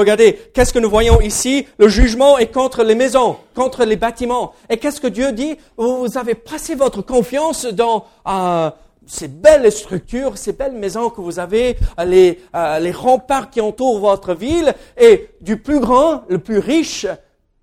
Regardez, 0.00 0.32
qu'est-ce 0.54 0.72
que 0.72 0.78
nous 0.78 0.88
voyons 0.88 1.20
ici? 1.20 1.66
Le 1.76 1.86
jugement 1.86 2.38
est 2.38 2.50
contre 2.50 2.82
les 2.84 2.94
maisons, 2.94 3.36
contre 3.54 3.84
les 3.84 3.96
bâtiments. 3.96 4.54
Et 4.70 4.78
qu'est-ce 4.78 4.98
que 4.98 5.06
Dieu 5.06 5.32
dit? 5.32 5.58
Vous 5.76 6.16
avez 6.16 6.34
passé 6.34 6.74
votre 6.74 7.02
confiance 7.02 7.66
dans 7.66 8.06
euh, 8.26 8.70
ces 9.06 9.28
belles 9.28 9.70
structures, 9.70 10.38
ces 10.38 10.54
belles 10.54 10.72
maisons 10.72 11.10
que 11.10 11.20
vous 11.20 11.38
avez, 11.38 11.76
les, 12.06 12.40
euh, 12.54 12.78
les 12.78 12.92
remparts 12.92 13.50
qui 13.50 13.60
entourent 13.60 13.98
votre 13.98 14.32
ville, 14.32 14.74
et 14.96 15.28
du 15.42 15.58
plus 15.58 15.80
grand, 15.80 16.22
le 16.28 16.38
plus 16.38 16.60
riche, 16.60 17.06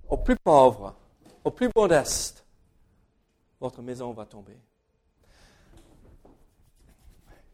au 0.08 0.18
plus 0.18 0.36
pauvre, 0.36 0.94
au 1.44 1.50
plus 1.50 1.72
modeste, 1.76 2.46
votre 3.60 3.82
maison 3.82 4.12
va 4.12 4.26
tomber. 4.26 4.58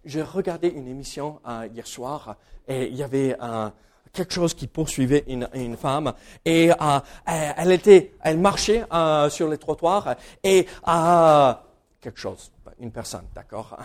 J'ai 0.04 0.24
regardé 0.24 0.68
une 0.68 0.90
émission 0.90 1.40
euh, 1.48 1.70
hier 1.74 1.88
soir 1.88 2.36
et 2.68 2.88
il 2.88 2.96
y 2.96 3.04
avait 3.04 3.38
un, 3.40 3.72
quelque 4.14 4.34
chose 4.34 4.54
qui 4.54 4.68
poursuivait 4.68 5.24
une, 5.28 5.50
une 5.56 5.76
femme 5.76 6.14
et 6.46 6.70
euh, 6.70 7.00
elle 7.26 7.72
était, 7.72 8.14
elle 8.22 8.38
marchait 8.38 8.86
euh, 8.94 9.28
sur 9.30 9.50
les 9.50 9.58
trottoirs 9.58 10.16
et 10.44 10.68
euh, 10.88 11.54
quelque 12.00 12.20
chose, 12.20 12.52
une 12.80 12.92
personne, 12.92 13.24
d'accord 13.34 13.76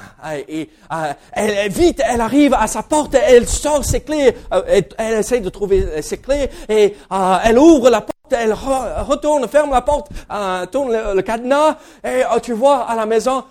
Et 0.49 0.69
elle, 1.33 1.73
vite, 1.73 2.03
elle 2.05 2.21
arrive 2.21 2.53
à 2.53 2.67
sa 2.67 2.83
porte, 2.83 3.15
elle 3.15 3.49
sort 3.49 3.83
ses 3.85 4.03
clés, 4.03 4.37
elle, 4.67 4.89
elle 4.99 5.19
essaie 5.21 5.41
de 5.41 5.49
trouver 5.49 6.03
ses 6.03 6.19
clés, 6.19 6.51
et 6.69 6.97
elle 7.45 7.59
ouvre 7.59 7.89
la 7.91 8.01
porte 8.01 8.15
elle 8.31 8.53
retourne, 8.53 9.49
ferme 9.49 9.71
la 9.71 9.81
porte, 9.81 10.11
tourne 10.71 10.93
le, 10.93 11.23
cadenas, 11.23 11.79
et 12.05 12.23
tu 12.43 12.53
vois, 12.53 12.83
à 12.83 12.95
la 12.95 13.07
maison, 13.07 13.45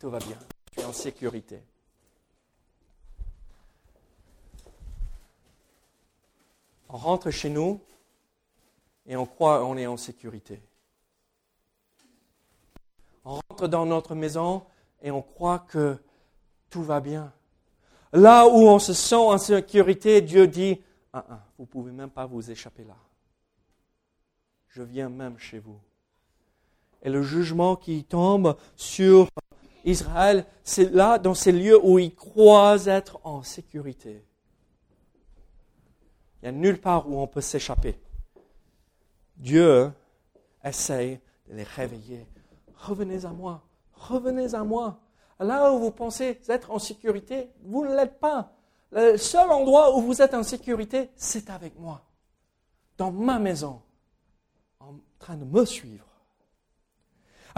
tout 0.00 0.10
va 0.10 0.18
bien, 0.18 0.38
tu 0.72 0.80
es 0.80 0.84
en 0.84 0.92
sécurité. 0.92 1.62
On 6.88 6.96
rentre 6.96 7.30
chez 7.30 7.50
nous 7.50 7.80
et 9.06 9.16
on 9.16 9.26
croit 9.26 9.60
qu'on 9.60 9.76
est 9.76 9.86
en 9.86 9.96
sécurité. 9.96 10.62
On 13.24 13.40
rentre 13.48 13.68
dans 13.68 13.86
notre 13.86 14.14
maison 14.14 14.64
et 15.02 15.10
on 15.10 15.22
croit 15.22 15.60
que 15.60 15.98
tout 16.70 16.82
va 16.82 17.00
bien. 17.00 17.32
Là 18.12 18.46
où 18.46 18.68
on 18.68 18.78
se 18.78 18.92
sent 18.92 19.14
en 19.16 19.38
sécurité, 19.38 20.20
Dieu 20.20 20.46
dit, 20.46 20.80
ah, 21.12 21.24
ah, 21.28 21.40
vous 21.58 21.64
ne 21.64 21.68
pouvez 21.68 21.92
même 21.92 22.10
pas 22.10 22.26
vous 22.26 22.50
échapper 22.50 22.84
là. 22.84 22.96
Je 24.68 24.82
viens 24.82 25.08
même 25.08 25.38
chez 25.38 25.58
vous. 25.58 25.78
Et 27.02 27.10
le 27.10 27.22
jugement 27.22 27.76
qui 27.76 28.04
tombe 28.04 28.56
sur 28.76 29.28
Israël, 29.84 30.44
c'est 30.62 30.90
là, 30.92 31.18
dans 31.18 31.34
ces 31.34 31.52
lieux 31.52 31.78
où 31.82 31.98
ils 31.98 32.14
croient 32.14 32.84
être 32.86 33.18
en 33.24 33.42
sécurité. 33.42 34.24
Il 36.42 36.44
n'y 36.44 36.48
a 36.48 36.52
nulle 36.52 36.80
part 36.80 37.08
où 37.08 37.18
on 37.18 37.26
peut 37.26 37.40
s'échapper. 37.40 37.98
Dieu 39.36 39.92
essaye 40.62 41.20
de 41.48 41.54
les 41.54 41.62
réveiller. 41.62 42.26
Revenez 42.76 43.24
à 43.24 43.30
moi, 43.30 43.62
revenez 43.92 44.54
à 44.54 44.64
moi. 44.64 44.98
Là 45.38 45.72
où 45.72 45.78
vous 45.78 45.90
pensez 45.90 46.40
être 46.48 46.70
en 46.70 46.78
sécurité, 46.78 47.50
vous 47.62 47.84
ne 47.84 47.94
l'êtes 47.94 48.18
pas. 48.18 48.52
Le 48.92 49.16
seul 49.16 49.50
endroit 49.50 49.96
où 49.96 50.00
vous 50.00 50.22
êtes 50.22 50.34
en 50.34 50.42
sécurité, 50.42 51.10
c'est 51.16 51.50
avec 51.50 51.78
moi, 51.78 52.02
dans 52.96 53.12
ma 53.12 53.38
maison, 53.38 53.82
en 54.80 54.94
train 55.18 55.36
de 55.36 55.44
me 55.44 55.64
suivre. 55.64 56.06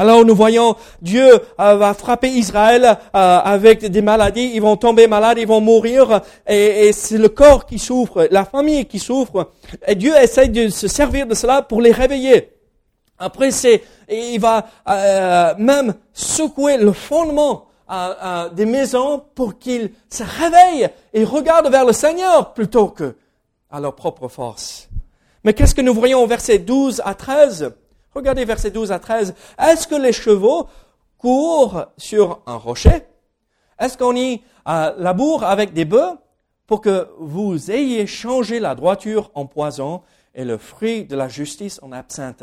Alors 0.00 0.24
nous 0.24 0.34
voyons 0.36 0.76
Dieu 1.02 1.28
euh, 1.28 1.74
va 1.74 1.92
frapper 1.92 2.28
Israël 2.28 2.84
euh, 2.84 2.98
avec 3.12 3.84
des 3.84 4.00
maladies, 4.00 4.52
ils 4.54 4.62
vont 4.62 4.76
tomber 4.76 5.08
malades, 5.08 5.38
ils 5.38 5.46
vont 5.46 5.60
mourir, 5.60 6.20
et, 6.46 6.92
c'est 6.92 7.18
le 7.18 7.28
corps 7.28 7.66
qui 7.66 7.80
souffre, 7.80 8.28
la 8.30 8.44
famille 8.44 8.86
qui 8.86 9.00
souffre. 9.00 9.50
Et 9.88 9.96
Dieu 9.96 10.14
essaie 10.16 10.46
de 10.46 10.68
se 10.68 10.86
servir 10.86 11.26
de 11.26 11.34
cela 11.34 11.62
pour 11.62 11.82
les 11.82 11.90
réveiller. 11.90 12.52
Après, 13.18 13.50
c'est, 13.50 13.82
il 14.08 14.38
va 14.38 14.66
euh, 14.88 15.54
même 15.58 15.94
secouer 16.12 16.76
le 16.76 16.92
fondement 16.92 17.64
des 18.52 18.66
maisons 18.66 19.24
pour 19.34 19.58
qu'ils 19.58 19.90
se 20.10 20.22
réveillent 20.22 20.90
et 21.14 21.24
regardent 21.24 21.70
vers 21.70 21.86
le 21.86 21.94
Seigneur 21.94 22.52
plutôt 22.52 22.88
que 22.88 23.16
à 23.70 23.80
leur 23.80 23.94
propre 23.96 24.28
force. 24.28 24.90
Mais 25.42 25.54
qu'est-ce 25.54 25.74
que 25.74 25.80
nous 25.80 25.94
voyons 25.94 26.22
au 26.22 26.26
verset 26.26 26.58
12 26.58 27.02
à 27.04 27.14
13 27.14 27.72
Regardez 28.18 28.44
verset 28.44 28.72
12 28.72 28.90
à 28.90 28.98
13. 28.98 29.32
Est-ce 29.60 29.87
que 29.87 29.94
les 29.94 30.12
chevaux 30.12 30.66
courent 31.18 31.87
sur 31.96 32.42
un 32.46 32.56
rocher? 32.56 33.04
Est-ce 33.78 33.96
qu'on 33.96 34.16
y 34.16 34.42
euh, 34.66 34.92
laboure 34.98 35.44
avec 35.44 35.72
des 35.72 35.84
bœufs 35.84 36.18
pour 36.66 36.80
que 36.80 37.08
vous 37.20 37.70
ayez 37.70 38.08
changé 38.08 38.58
la 38.58 38.75
droiture 38.75 39.30
en 39.34 39.46
poison 39.46 40.02
et 40.34 40.44
le 40.44 40.58
fruit 40.58 41.04
de 41.04 41.14
la 41.14 41.28
justice 41.28 41.78
en 41.80 41.92
absinthe? 41.92 42.42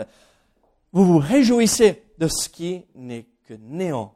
Vous 0.93 1.03
vous 1.03 1.17
réjouissez 1.17 2.01
de 2.19 2.29
ce 2.29 2.47
qui 2.47 2.85
n'est 2.95 3.25
que 3.45 3.55
néant. 3.59 4.13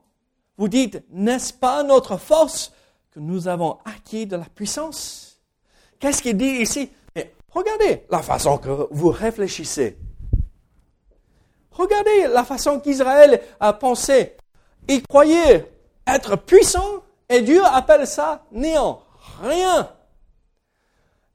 Vous 0.57 0.69
dites, 0.69 1.03
n'est-ce 1.11 1.51
pas 1.51 1.83
notre 1.83 2.15
force 2.15 2.71
que 3.11 3.19
nous 3.19 3.49
avons 3.49 3.79
acquis 3.83 4.25
de 4.25 4.37
la 4.37 4.45
puissance? 4.45 5.41
Qu'est-ce 5.99 6.21
qu'il 6.21 6.37
dit 6.37 6.61
ici? 6.61 6.89
Regardez 7.49 8.03
la 8.09 8.21
façon 8.21 8.57
que 8.59 8.87
vous 8.91 9.09
réfléchissez. 9.09 9.97
Regardez 11.79 12.27
la 12.27 12.43
façon 12.43 12.81
qu'Israël 12.81 13.41
a 13.57 13.71
pensé. 13.71 14.35
Il 14.89 15.01
croyait 15.07 15.71
être 16.05 16.35
puissant 16.35 17.03
et 17.29 17.39
Dieu 17.39 17.61
appelle 17.63 18.05
ça 18.05 18.43
néant, 18.51 19.01
rien. 19.41 19.89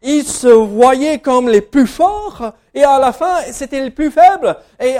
Ils 0.02 0.24
se 0.24 0.48
voyaient 0.48 1.20
comme 1.20 1.48
les 1.48 1.62
plus 1.62 1.86
forts 1.86 2.52
et 2.74 2.84
à 2.84 2.98
la 2.98 3.14
fin, 3.14 3.40
c'était 3.52 3.80
les 3.80 3.90
plus 3.90 4.10
faibles. 4.10 4.54
Et 4.78 4.98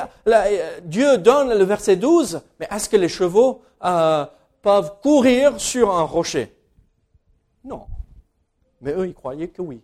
Dieu 0.85 1.19
donne 1.19 1.53
le 1.53 1.65
verset 1.65 1.97
12, 1.97 2.41
mais 2.59 2.67
est-ce 2.71 2.89
que 2.89 2.97
les 2.97 3.11
chevaux 3.11 3.61
euh, 3.85 4.25
peuvent 4.63 4.95
courir 5.03 5.61
sur 5.61 5.95
un 5.95 6.05
rocher? 6.05 6.57
Non. 7.63 7.85
Mais 8.81 8.93
eux, 8.93 9.07
ils 9.09 9.15
croyaient 9.15 9.49
que 9.49 9.61
oui. 9.61 9.83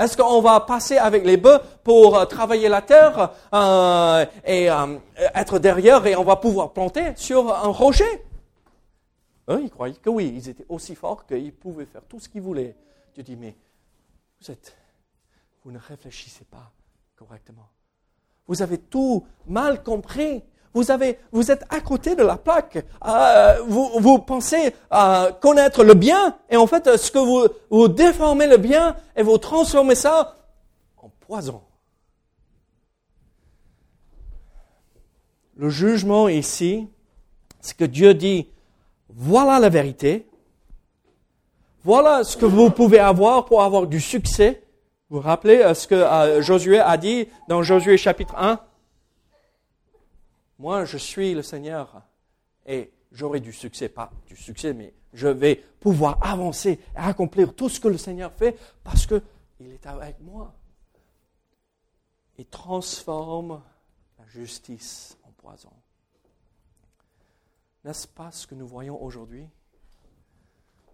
Est-ce 0.00 0.16
qu'on 0.16 0.40
va 0.40 0.60
passer 0.60 0.96
avec 0.96 1.24
les 1.24 1.36
bœufs 1.36 1.60
pour 1.84 2.16
euh, 2.16 2.24
travailler 2.24 2.68
la 2.68 2.82
terre 2.82 3.32
euh, 3.52 4.24
et 4.46 4.68
être 5.34 5.58
derrière 5.58 6.06
et 6.06 6.16
on 6.16 6.24
va 6.24 6.36
pouvoir 6.36 6.72
planter 6.72 7.12
sur 7.16 7.54
un 7.54 7.68
rocher? 7.68 8.24
Eux, 9.50 9.60
ils 9.62 9.70
croyaient 9.70 9.94
que 9.94 10.10
oui. 10.10 10.32
Ils 10.34 10.48
étaient 10.48 10.66
aussi 10.68 10.94
forts 10.94 11.26
qu'ils 11.26 11.52
pouvaient 11.52 11.86
faire 11.86 12.02
tout 12.08 12.18
ce 12.18 12.28
qu'ils 12.28 12.42
voulaient. 12.42 12.74
Dieu 13.14 13.22
dit, 13.22 13.36
mais 13.36 13.54
vous 15.64 15.72
ne 15.72 15.78
réfléchissez 15.78 16.44
pas 16.44 16.72
correctement. 17.16 17.68
Vous 18.46 18.62
avez 18.62 18.78
tout 18.78 19.26
mal 19.46 19.82
compris. 19.82 20.42
Vous, 20.72 20.90
avez, 20.90 21.18
vous 21.32 21.50
êtes 21.50 21.64
à 21.68 21.80
côté 21.80 22.14
de 22.14 22.22
la 22.22 22.36
plaque. 22.36 22.84
Euh, 23.04 23.62
vous, 23.66 23.90
vous 23.98 24.18
pensez 24.20 24.74
euh, 24.92 25.32
connaître 25.32 25.82
le 25.82 25.94
bien 25.94 26.36
et 26.48 26.56
en 26.56 26.66
fait, 26.66 26.96
ce 26.96 27.10
que 27.10 27.18
vous, 27.18 27.48
vous 27.70 27.88
déformez 27.88 28.46
le 28.46 28.56
bien 28.56 28.96
et 29.16 29.22
vous 29.22 29.38
transformez 29.38 29.96
ça 29.96 30.36
en 30.96 31.10
poison. 31.20 31.62
Le 35.56 35.68
jugement 35.68 36.28
ici, 36.28 36.88
c'est 37.60 37.76
que 37.76 37.84
Dieu 37.84 38.14
dit, 38.14 38.48
voilà 39.08 39.58
la 39.58 39.68
vérité, 39.68 40.26
voilà 41.82 42.24
ce 42.24 42.36
que 42.36 42.46
vous 42.46 42.70
pouvez 42.70 42.98
avoir 42.98 43.44
pour 43.46 43.62
avoir 43.62 43.86
du 43.86 44.00
succès. 44.00 44.62
Vous 45.08 45.16
vous 45.16 45.22
rappelez 45.22 45.58
euh, 45.58 45.74
ce 45.74 45.88
que 45.88 45.94
euh, 45.94 46.42
Josué 46.42 46.78
a 46.78 46.96
dit 46.96 47.26
dans 47.48 47.62
Josué 47.62 47.96
chapitre 47.96 48.34
1 48.38 48.60
Moi, 50.60 50.84
je 50.84 50.98
suis 50.98 51.32
le 51.32 51.42
Seigneur 51.42 52.02
et 52.66 52.92
j'aurai 53.12 53.40
du 53.40 53.50
succès, 53.50 53.88
pas 53.88 54.12
du 54.26 54.36
succès, 54.36 54.74
mais 54.74 54.92
je 55.14 55.26
vais 55.26 55.56
pouvoir 55.56 56.18
avancer 56.20 56.78
et 56.94 56.98
accomplir 56.98 57.56
tout 57.56 57.70
ce 57.70 57.80
que 57.80 57.88
le 57.88 57.96
Seigneur 57.96 58.30
fait 58.30 58.58
parce 58.84 59.06
qu'il 59.06 59.22
est 59.72 59.86
avec 59.86 60.20
moi. 60.20 60.54
Il 62.36 62.44
transforme 62.44 63.62
la 64.18 64.26
justice 64.26 65.16
en 65.22 65.30
poison. 65.30 65.72
N'est-ce 67.82 68.06
pas 68.06 68.30
ce 68.30 68.46
que 68.46 68.54
nous 68.54 68.66
voyons 68.66 69.02
aujourd'hui? 69.02 69.48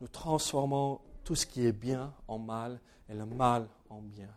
Nous 0.00 0.06
transformons 0.06 1.00
tout 1.24 1.34
ce 1.34 1.44
qui 1.44 1.66
est 1.66 1.72
bien 1.72 2.14
en 2.28 2.38
mal 2.38 2.80
et 3.08 3.14
le 3.14 3.26
mal 3.26 3.68
en 3.90 4.00
bien. 4.00 4.32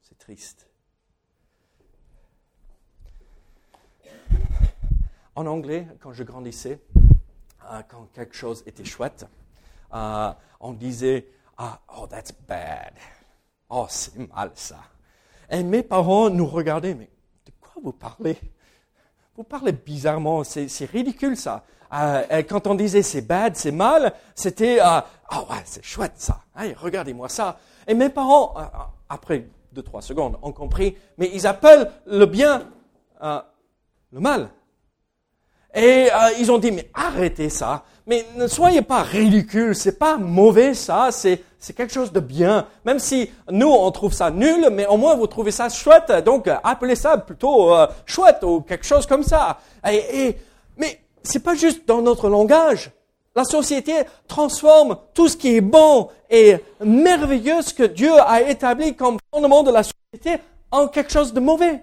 C'est 0.00 0.16
triste. 0.16 0.66
En 5.38 5.46
anglais, 5.46 5.86
quand 6.00 6.12
je 6.12 6.24
grandissais, 6.24 6.80
euh, 7.70 7.80
quand 7.88 8.08
quelque 8.12 8.34
chose 8.34 8.64
était 8.66 8.84
chouette, 8.84 9.24
euh, 9.94 10.32
on 10.58 10.72
disait 10.72 11.28
ah, 11.56 11.78
Oh, 11.96 12.08
that's 12.08 12.32
bad. 12.48 12.92
Oh, 13.70 13.86
c'est 13.88 14.18
mal 14.34 14.50
ça. 14.56 14.80
Et 15.48 15.62
mes 15.62 15.84
parents 15.84 16.28
nous 16.28 16.44
regardaient, 16.44 16.94
mais 16.94 17.08
de 17.46 17.52
quoi 17.60 17.80
vous 17.80 17.92
parlez? 17.92 18.36
Vous 19.36 19.44
parlez 19.44 19.70
bizarrement, 19.70 20.42
c'est 20.42 20.66
ridicule 20.86 21.36
ça. 21.36 21.62
Euh, 21.92 22.42
quand 22.42 22.66
on 22.66 22.74
disait 22.74 23.02
c'est 23.02 23.22
bad, 23.22 23.54
c'est 23.54 23.70
mal, 23.70 24.14
c'était 24.34 24.80
ah 24.80 25.06
ouais 25.32 25.62
c'est 25.66 25.84
chouette 25.84 26.14
ça. 26.16 26.40
regardez-moi 26.56 27.28
ça. 27.28 27.60
Et 27.86 27.94
mes 27.94 28.08
parents, 28.08 28.56
après 29.08 29.46
deux 29.72 29.84
trois 29.84 30.02
secondes, 30.02 30.36
ont 30.42 30.52
compris, 30.52 30.96
mais 31.16 31.30
ils 31.32 31.46
appellent 31.46 31.92
le 32.06 32.26
bien 32.26 32.68
le 33.22 34.20
mal. 34.20 34.50
Et 35.74 36.08
ils 36.38 36.50
ont 36.50 36.58
dit 36.58 36.72
mais 36.72 36.90
arrêtez 36.94 37.48
ça. 37.50 37.84
Mais 38.06 38.24
ne 38.36 38.46
soyez 38.46 38.80
pas 38.80 39.02
ridicule, 39.02 39.74
c'est 39.74 39.98
pas 39.98 40.16
mauvais 40.16 40.72
ça, 40.72 41.08
c'est 41.10 41.42
c'est 41.58 41.74
quelque 41.74 41.92
chose 41.92 42.12
de 42.12 42.20
bien. 42.20 42.66
Même 42.84 42.98
si 42.98 43.30
nous 43.50 43.68
on 43.68 43.90
trouve 43.90 44.12
ça 44.14 44.30
nul, 44.30 44.68
mais 44.72 44.86
au 44.86 44.96
moins 44.96 45.14
vous 45.14 45.26
trouvez 45.26 45.50
ça 45.50 45.68
chouette, 45.68 46.10
donc 46.24 46.48
appelez 46.64 46.94
ça 46.94 47.18
plutôt 47.18 47.74
chouette 48.06 48.42
ou 48.44 48.60
quelque 48.62 48.86
chose 48.86 49.06
comme 49.06 49.22
ça. 49.22 49.58
Et, 49.86 50.28
et 50.28 50.38
mais 50.78 51.00
c'est 51.22 51.42
pas 51.42 51.54
juste 51.54 51.86
dans 51.86 52.00
notre 52.00 52.28
langage. 52.28 52.90
La 53.36 53.44
société 53.44 53.92
transforme 54.26 54.96
tout 55.14 55.28
ce 55.28 55.36
qui 55.36 55.56
est 55.56 55.60
bon 55.60 56.08
et 56.30 56.56
merveilleux, 56.84 57.62
ce 57.62 57.72
que 57.72 57.84
Dieu 57.84 58.12
a 58.18 58.42
établi 58.42 58.96
comme 58.96 59.18
fondement 59.32 59.62
de 59.62 59.70
la 59.70 59.82
société, 59.82 60.42
en 60.70 60.88
quelque 60.88 61.12
chose 61.12 61.32
de 61.32 61.40
mauvais. 61.40 61.82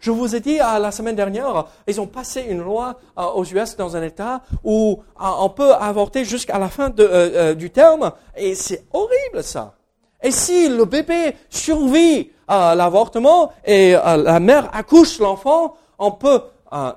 Je 0.00 0.10
vous 0.10 0.34
ai 0.34 0.40
dit 0.40 0.56
la 0.56 0.90
semaine 0.90 1.14
dernière, 1.14 1.66
ils 1.86 2.00
ont 2.00 2.06
passé 2.06 2.40
une 2.48 2.62
loi 2.62 2.98
aux 3.16 3.44
US 3.44 3.76
dans 3.76 3.96
un 3.96 4.02
État 4.02 4.42
où 4.64 5.02
on 5.18 5.50
peut 5.50 5.74
avorter 5.74 6.24
jusqu'à 6.24 6.58
la 6.58 6.68
fin 6.68 6.88
du 6.88 7.70
terme, 7.70 8.12
et 8.34 8.54
c'est 8.54 8.86
horrible 8.92 9.44
ça. 9.44 9.74
Et 10.22 10.30
si 10.30 10.68
le 10.68 10.86
bébé 10.86 11.36
survit 11.50 12.30
à 12.48 12.74
l'avortement 12.74 13.52
et 13.64 13.92
la 13.92 14.40
mère 14.40 14.74
accouche 14.74 15.18
l'enfant, 15.18 15.76
on 15.98 16.12
peut 16.12 16.42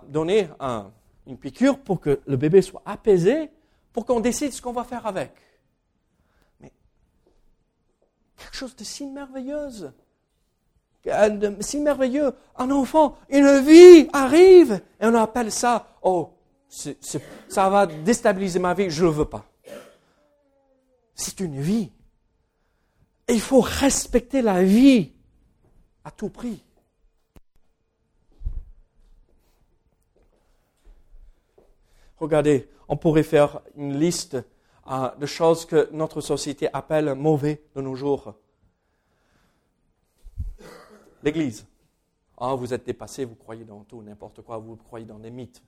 donner 0.08 0.48
une 1.28 1.38
piqûre 1.38 1.80
pour 1.80 2.00
que 2.00 2.22
le 2.26 2.38
bébé 2.38 2.62
soit 2.62 2.82
apaisé, 2.86 3.50
pour 3.92 4.06
qu'on 4.06 4.22
décide 4.22 4.54
ce 4.54 4.62
qu'on 4.62 4.72
va 4.72 4.86
faire 4.86 5.06
avec. 5.06 5.32
Mais 6.62 6.72
quelque 8.38 8.56
chose 8.56 8.76
de 8.76 8.84
si 8.84 9.06
merveilleux, 9.06 9.94
si 11.60 11.80
merveilleux, 11.80 12.34
un 12.56 12.72
enfant, 12.72 13.18
une 13.30 13.60
vie 13.60 14.08
arrive 14.14 14.82
et 15.00 15.06
on 15.06 15.16
appelle 15.16 15.52
ça, 15.52 15.88
oh, 16.02 16.30
ça 16.68 17.70
va 17.70 17.86
déstabiliser 17.86 18.60
ma 18.60 18.74
vie, 18.74 18.90
je 18.90 19.04
ne 19.04 19.10
le 19.10 19.14
veux 19.14 19.26
pas. 19.26 19.46
C'est 21.14 21.40
une 21.40 21.60
vie. 21.60 21.92
Et 23.28 23.34
il 23.34 23.42
faut 23.42 23.62
respecter 23.62 24.42
la 24.42 24.64
vie 24.64 25.12
à 26.04 26.12
tout 26.12 26.30
prix. 26.30 26.64
Regardez, 32.18 32.70
on 32.88 32.96
pourrait 32.96 33.24
faire 33.24 33.62
une 33.76 34.00
liste 34.00 34.38
euh, 34.90 35.10
de 35.18 35.26
choses 35.26 35.66
que 35.66 35.90
notre 35.92 36.22
société 36.22 36.70
appelle 36.74 37.14
mauvais 37.16 37.62
de 37.76 37.82
nos 37.82 37.96
jours. 37.96 38.36
L'Église. 41.24 41.66
Ah, 42.38 42.56
vous 42.56 42.74
êtes 42.74 42.86
dépassé, 42.86 43.26
vous 43.26 43.36
croyez 43.36 43.64
dans 43.64 43.80
tout, 43.84 44.02
n'importe 44.02 44.42
quoi, 44.42 44.58
vous 44.58 44.76
croyez 44.76 45.06
dans 45.06 45.20
des 45.20 45.32
mythes. 45.32 45.62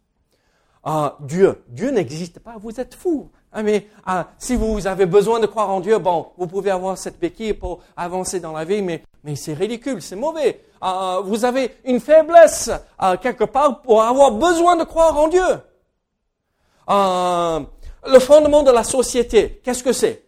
Ah, 0.84 1.18
Dieu. 1.22 1.64
Dieu 1.68 1.90
n'existe 1.90 2.40
pas, 2.40 2.58
vous 2.58 2.80
êtes 2.80 2.94
fou. 2.94 3.32
Ah, 3.52 3.64
mais 3.64 3.88
ah, 4.06 4.28
si 4.38 4.56
vous 4.56 4.86
avez 4.86 5.06
besoin 5.06 5.40
de 5.40 5.48
croire 5.48 5.70
en 5.70 5.80
Dieu, 5.80 5.98
bon, 5.98 6.28
vous 6.38 6.46
pouvez 6.48 6.72
avoir 6.72 6.98
cette 6.98 7.20
béquille 7.20 7.54
pour 7.54 7.82
avancer 7.96 8.40
dans 8.40 8.52
la 8.52 8.66
vie, 8.66 8.82
mais, 8.82 9.04
mais 9.24 9.36
c'est 9.36 9.54
ridicule, 9.54 10.02
c'est 10.02 10.16
mauvais. 10.16 10.62
Ah, 10.82 11.22
vous 11.24 11.46
avez 11.46 11.78
une 11.86 12.00
faiblesse 12.00 12.70
ah, 13.00 13.18
quelque 13.18 13.46
part 13.46 13.82
pour 13.82 14.04
avoir 14.04 14.32
besoin 14.32 14.76
de 14.76 14.84
croire 14.84 15.18
en 15.18 15.28
Dieu. 15.28 15.42
le 16.88 18.20
fondement 18.20 18.62
de 18.62 18.72
la 18.72 18.84
société, 18.84 19.62
qu'est-ce 19.64 19.84
que 19.84 19.94
c'est? 19.94 20.24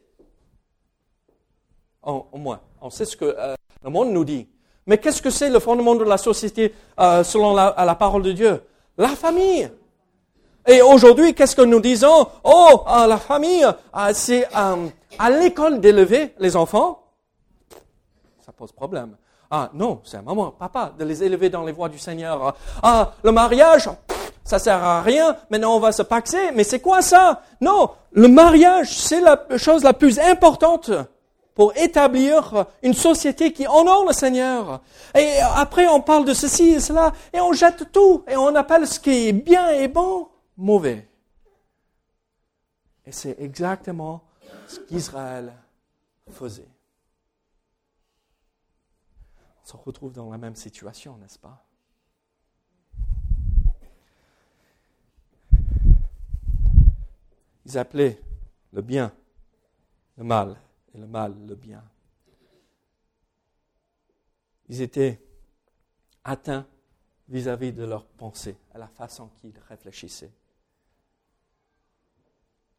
Au 2.02 2.26
moins, 2.38 2.62
on 2.80 2.90
sait 2.90 3.04
ce 3.04 3.18
que 3.18 3.26
euh, 3.26 3.56
le 3.84 3.90
monde 3.90 4.12
nous 4.12 4.24
dit. 4.24 4.48
Mais 4.88 4.98
qu'est-ce 4.98 5.22
que 5.22 5.30
c'est 5.30 5.50
le 5.50 5.60
fondement 5.60 5.96
de 5.96 6.04
la 6.04 6.18
société 6.18 6.74
euh, 7.00 7.24
selon 7.24 7.54
la, 7.54 7.76
la 7.78 7.96
parole 7.96 8.24
de 8.24 8.32
Dieu? 8.32 8.64
La 8.98 9.10
famille. 9.10 9.70
Et 10.66 10.82
aujourd'hui, 10.82 11.34
qu'est-ce 11.34 11.56
que 11.56 11.62
nous 11.62 11.80
disons? 11.80 12.28
Oh, 12.44 12.84
euh, 12.90 13.08
la 13.08 13.18
famille, 13.18 13.64
euh, 13.64 14.12
c'est 14.14 14.48
euh, 14.56 14.88
à 15.20 15.30
l'école 15.30 15.80
d'élever 15.80 16.34
les 16.40 16.56
enfants. 16.56 17.04
Ça 18.46 18.52
pose 18.52 18.72
problème. 18.72 19.16
Ah 19.50 19.70
non, 19.74 20.02
c'est 20.04 20.18
à 20.18 20.22
maman, 20.22 20.52
papa 20.52 20.92
de 20.98 21.06
les 21.06 21.24
élever 21.24 21.50
dans 21.50 21.64
les 21.64 21.72
voies 21.72 21.88
du 21.88 22.00
Seigneur. 22.00 22.56
Ah, 22.84 23.14
le 23.24 23.32
mariage, 23.32 23.90
ça 24.44 24.60
sert 24.60 24.84
à 24.84 25.02
rien. 25.02 25.38
Maintenant, 25.50 25.76
on 25.76 25.80
va 25.80 25.94
se 25.94 26.02
paxer. 26.02 26.52
Mais 26.54 26.66
c'est 26.66 26.82
quoi 26.82 27.02
ça? 27.02 27.44
Non, 27.62 27.92
le 28.12 28.28
mariage, 28.28 28.98
c'est 28.98 29.22
la 29.22 29.46
chose 29.58 29.84
la 29.84 29.94
plus 29.94 30.20
importante 30.20 30.92
pour 31.58 31.76
établir 31.76 32.68
une 32.84 32.94
société 32.94 33.52
qui 33.52 33.66
honore 33.66 34.06
le 34.06 34.14
Seigneur. 34.14 34.84
Et 35.16 35.40
après, 35.56 35.88
on 35.88 36.02
parle 36.02 36.24
de 36.24 36.36
ceci 36.36 36.66
et 36.70 36.80
cela, 36.80 37.14
et 37.34 37.42
on 37.42 37.52
jette 37.52 37.92
tout, 37.92 38.24
et 38.28 38.36
on 38.36 38.54
appelle 38.54 38.86
ce 38.88 39.00
qui 39.00 39.30
est 39.30 39.34
bien 39.34 39.72
et 39.72 39.88
bon 39.88 40.30
mauvais. 40.56 41.10
Et 43.08 43.12
c'est 43.12 43.40
exactement 43.40 44.24
ce 44.68 44.82
qu'Israël 44.82 45.52
faisait. 46.30 46.70
On 49.64 49.68
se 49.68 49.78
retrouve 49.78 50.14
dans 50.14 50.30
la 50.30 50.38
même 50.38 50.56
situation, 50.56 51.18
n'est-ce 51.18 51.40
pas? 51.40 51.66
Ils 57.66 57.80
appelaient 57.80 58.22
le 58.74 58.84
bien 58.84 59.12
le 60.18 60.24
mal 60.24 60.56
le 60.98 61.08
mal 61.08 61.34
le 61.48 61.56
bien. 61.56 61.84
Ils 64.70 64.82
étaient 64.82 65.22
atteints 66.24 66.68
vis-à-vis 67.30 67.72
de 67.72 67.84
leurs 67.84 68.06
pensées, 68.06 68.58
à 68.74 68.78
la 68.78 68.88
façon 68.88 69.30
qu'ils 69.38 69.58
réfléchissaient. 69.70 70.32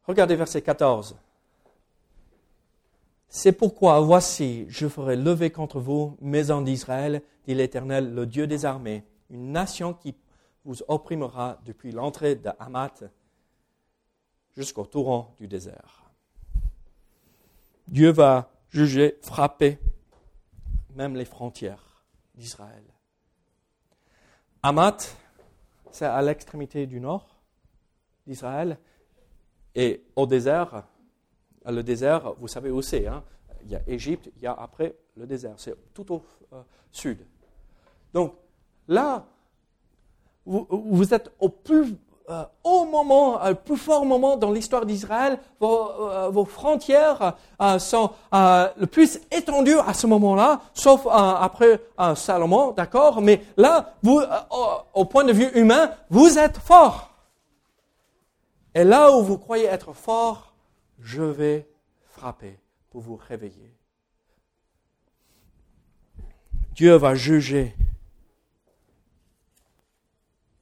Regardez 0.03 0.35
verset 0.35 0.61
14. 0.61 1.17
C'est 3.27 3.51
pourquoi, 3.51 3.99
voici, 3.99 4.65
je 4.69 4.87
ferai 4.87 5.15
lever 5.15 5.51
contre 5.51 5.79
vous, 5.79 6.17
maison 6.19 6.61
d'Israël, 6.61 7.21
dit 7.45 7.53
l'Éternel, 7.53 8.13
le 8.13 8.25
Dieu 8.25 8.47
des 8.47 8.65
armées, 8.65 9.05
une 9.29 9.51
nation 9.51 9.93
qui 9.93 10.15
vous 10.65 10.77
opprimera 10.87 11.59
depuis 11.63 11.91
l'entrée 11.91 12.35
de 12.35 12.49
Hamath 12.59 13.03
jusqu'au 14.55 14.85
torrent 14.85 15.35
du 15.37 15.47
désert. 15.47 16.08
Dieu 17.89 18.11
va 18.11 18.51
juger, 18.69 19.17
frapper 19.21 19.79
même 20.93 21.15
les 21.15 21.25
frontières 21.25 22.03
d'Israël. 22.35 22.83
Hamath, 24.61 25.17
c'est 25.91 26.05
à 26.05 26.21
l'extrémité 26.21 26.85
du 26.85 26.99
nord 26.99 27.41
d'Israël, 28.27 28.77
et 29.73 30.03
au 30.15 30.27
désert, 30.27 30.83
le 31.65 31.81
désert, 31.81 32.33
vous 32.33 32.47
savez 32.47 32.69
où 32.69 32.81
c'est. 32.81 33.07
Hein? 33.07 33.23
Il 33.63 33.71
y 33.71 33.75
a 33.75 33.81
Égypte, 33.87 34.29
il 34.35 34.43
y 34.43 34.47
a 34.47 34.53
après 34.53 34.95
le 35.15 35.25
désert. 35.25 35.55
C'est 35.57 35.75
tout 35.93 36.13
au 36.13 36.23
euh, 36.53 36.61
sud. 36.91 37.25
Donc 38.13 38.35
là, 38.87 39.25
vous, 40.45 41.13
êtes 41.13 41.31
au 41.39 41.49
plus 41.49 41.95
euh, 42.29 42.43
haut 42.63 42.85
moment, 42.85 43.39
le 43.47 43.55
plus 43.55 43.77
fort 43.77 44.05
moment 44.05 44.37
dans 44.37 44.51
l'histoire 44.51 44.85
d'Israël. 44.85 45.39
Vos, 45.59 45.89
euh, 45.99 46.45
frontières 46.45 47.35
sont 47.79 48.11
le 48.39 48.85
plus 48.85 49.19
étendues 49.31 49.79
à 49.79 49.93
ce 49.93 50.07
moment-là, 50.07 50.61
sauf 50.73 51.07
après 51.07 51.81
Salomon, 52.15 52.71
d'accord? 52.71 53.21
Mais 53.21 53.41
là, 53.57 53.93
vous, 54.03 54.21
au 54.93 55.05
point 55.05 55.23
de 55.23 55.33
vue 55.33 55.49
humain, 55.55 55.91
vous 56.09 56.37
êtes 56.37 56.57
fort. 56.57 57.09
Et 58.75 58.83
là 58.83 59.11
où 59.11 59.23
vous 59.23 59.37
croyez 59.37 59.65
être 59.65 59.93
fort, 59.93 60.53
je 60.99 61.23
vais 61.23 61.67
frapper 62.05 62.59
pour 62.89 63.01
vous 63.01 63.19
réveiller. 63.27 63.73
Dieu 66.75 66.93
va 66.95 67.15
juger. 67.15 67.75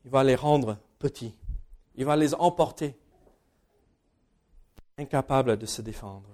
Il 0.05 0.11
va 0.11 0.23
les 0.23 0.35
rendre 0.35 0.77
petits. 0.99 1.35
Il 1.97 2.05
va 2.05 2.15
les 2.15 2.33
emporter, 2.35 2.95
incapables 4.97 5.57
de 5.57 5.65
se 5.65 5.81
défendre. 5.81 6.29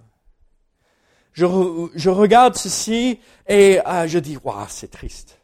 Je, 1.34 2.10
regarde 2.10 2.56
ceci 2.56 3.20
et 3.48 3.80
euh, 3.88 4.08
je 4.08 4.20
dis, 4.20 4.38
waouh, 4.44 4.66
c'est 4.70 4.92
triste. 4.92 5.40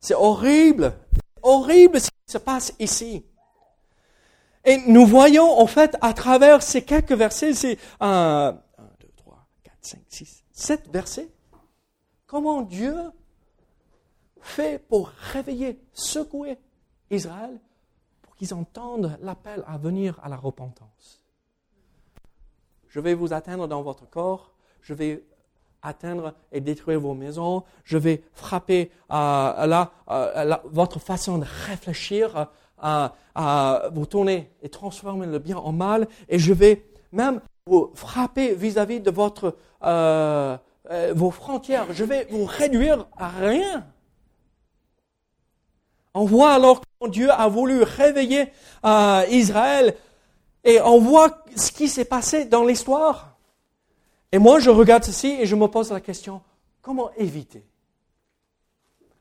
C'est 0.00 0.14
horrible. 0.14 0.92
Horrible 1.42 2.00
ce 2.00 2.10
qui 2.10 2.32
se 2.32 2.38
passe 2.38 2.72
ici. 2.78 3.24
Et 4.64 4.76
nous 4.86 5.06
voyons 5.06 5.58
en 5.58 5.66
fait 5.66 5.96
à 6.00 6.12
travers 6.12 6.62
ces 6.62 6.84
quelques 6.84 7.12
versets, 7.12 7.54
c'est 7.54 7.78
1, 7.98 8.56
2, 9.00 9.08
3, 9.16 9.46
4, 9.64 9.74
5, 9.80 10.00
6, 10.08 10.44
7 10.52 10.88
versets, 10.92 11.28
comment 12.26 12.62
Dieu 12.62 12.94
fait 14.40 14.78
pour 14.86 15.08
réveiller, 15.32 15.80
secouer 15.92 16.58
Israël 17.10 17.58
qu'ils 18.42 18.54
entendent 18.54 19.16
l'appel 19.22 19.62
à 19.68 19.78
venir 19.78 20.18
à 20.20 20.28
la 20.28 20.36
repentance. 20.36 21.22
Je 22.88 22.98
vais 22.98 23.14
vous 23.14 23.32
atteindre 23.32 23.68
dans 23.68 23.82
votre 23.82 24.10
corps, 24.10 24.50
je 24.80 24.94
vais 24.94 25.22
atteindre 25.80 26.34
et 26.50 26.60
détruire 26.60 26.98
vos 26.98 27.14
maisons, 27.14 27.62
je 27.84 27.98
vais 27.98 28.24
frapper 28.32 28.90
votre 29.08 30.98
façon 30.98 31.38
de 31.38 31.46
réfléchir, 31.68 32.48
vous 32.82 34.06
tourner 34.06 34.50
et 34.60 34.68
transformer 34.68 35.26
le 35.26 35.38
bien 35.38 35.58
en 35.58 35.70
mal, 35.70 36.08
et 36.28 36.40
je 36.40 36.52
vais 36.52 36.84
même 37.12 37.40
vous 37.66 37.92
frapper 37.94 38.56
vis-à-vis 38.56 38.98
de 38.98 39.12
votre, 39.12 39.56
euh, 39.84 40.56
euh, 40.90 41.12
vos 41.14 41.30
frontières. 41.30 41.92
Je 41.92 42.02
vais 42.02 42.26
vous 42.28 42.44
réduire 42.44 43.06
à 43.16 43.28
rien. 43.28 43.86
On 46.14 46.24
voit 46.24 46.54
alors 46.54 46.80
que 46.80 46.86
Dieu 47.08 47.30
a 47.30 47.48
voulu 47.48 47.82
réveiller 47.82 48.48
euh, 48.84 49.24
Israël 49.30 49.94
et 50.64 50.80
on 50.80 50.98
voit 50.98 51.44
ce 51.56 51.70
qui 51.72 51.88
s'est 51.88 52.04
passé 52.04 52.44
dans 52.44 52.64
l'histoire. 52.64 53.36
Et 54.30 54.38
moi, 54.38 54.60
je 54.60 54.70
regarde 54.70 55.04
ceci 55.04 55.36
et 55.40 55.46
je 55.46 55.54
me 55.54 55.66
pose 55.66 55.92
la 55.92 56.00
question, 56.00 56.40
comment 56.80 57.10
éviter? 57.16 57.62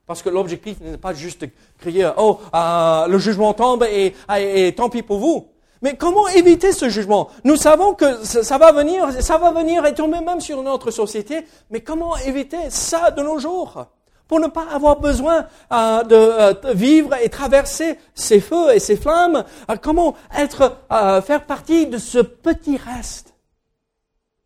Parce 0.06 0.22
que 0.22 0.30
l'objectif 0.30 0.80
n'est 0.82 0.98
pas 0.98 1.14
juste 1.14 1.42
de 1.42 1.50
crier, 1.80 2.10
oh, 2.18 2.40
euh, 2.54 3.08
le 3.08 3.18
jugement 3.18 3.54
tombe 3.54 3.84
et, 3.84 4.14
et, 4.38 4.74
tant 4.76 4.90
pis 4.90 5.04
pour 5.04 5.20
vous. 5.20 5.48
Mais 5.82 5.98
comment 5.98 6.28
éviter 6.28 6.74
ce 6.74 6.90
jugement? 6.90 7.30
Nous 7.44 7.56
savons 7.56 7.94
que 7.94 8.24
ça 8.24 8.58
va 8.58 8.72
venir, 8.72 9.12
ça 9.24 9.38
va 9.38 9.52
venir 9.52 9.86
et 9.86 9.94
tomber 9.94 10.20
même 10.22 10.40
sur 10.40 10.62
notre 10.62 10.92
société, 10.92 11.46
mais 11.72 11.82
comment 11.82 12.16
éviter 12.18 12.70
ça 12.70 13.10
de 13.12 13.22
nos 13.22 13.40
jours? 13.40 13.88
Pour 14.32 14.40
ne 14.40 14.48
pas 14.48 14.66
avoir 14.72 14.98
besoin 14.98 15.46
euh, 15.74 16.04
euh, 16.10 16.54
de, 16.54 16.72
vivre 16.72 17.14
et 17.16 17.28
traverser 17.28 18.00
ces 18.16 18.40
feux 18.40 18.74
et 18.74 18.80
ces 18.80 18.96
flammes 18.96 19.44
euh, 19.70 19.76
Comment 19.76 20.16
être, 20.34 20.78
faire 21.22 21.46
partie 21.46 21.88
de 21.88 21.98
ce 21.98 22.20
petit 22.20 22.78
reste 22.78 23.36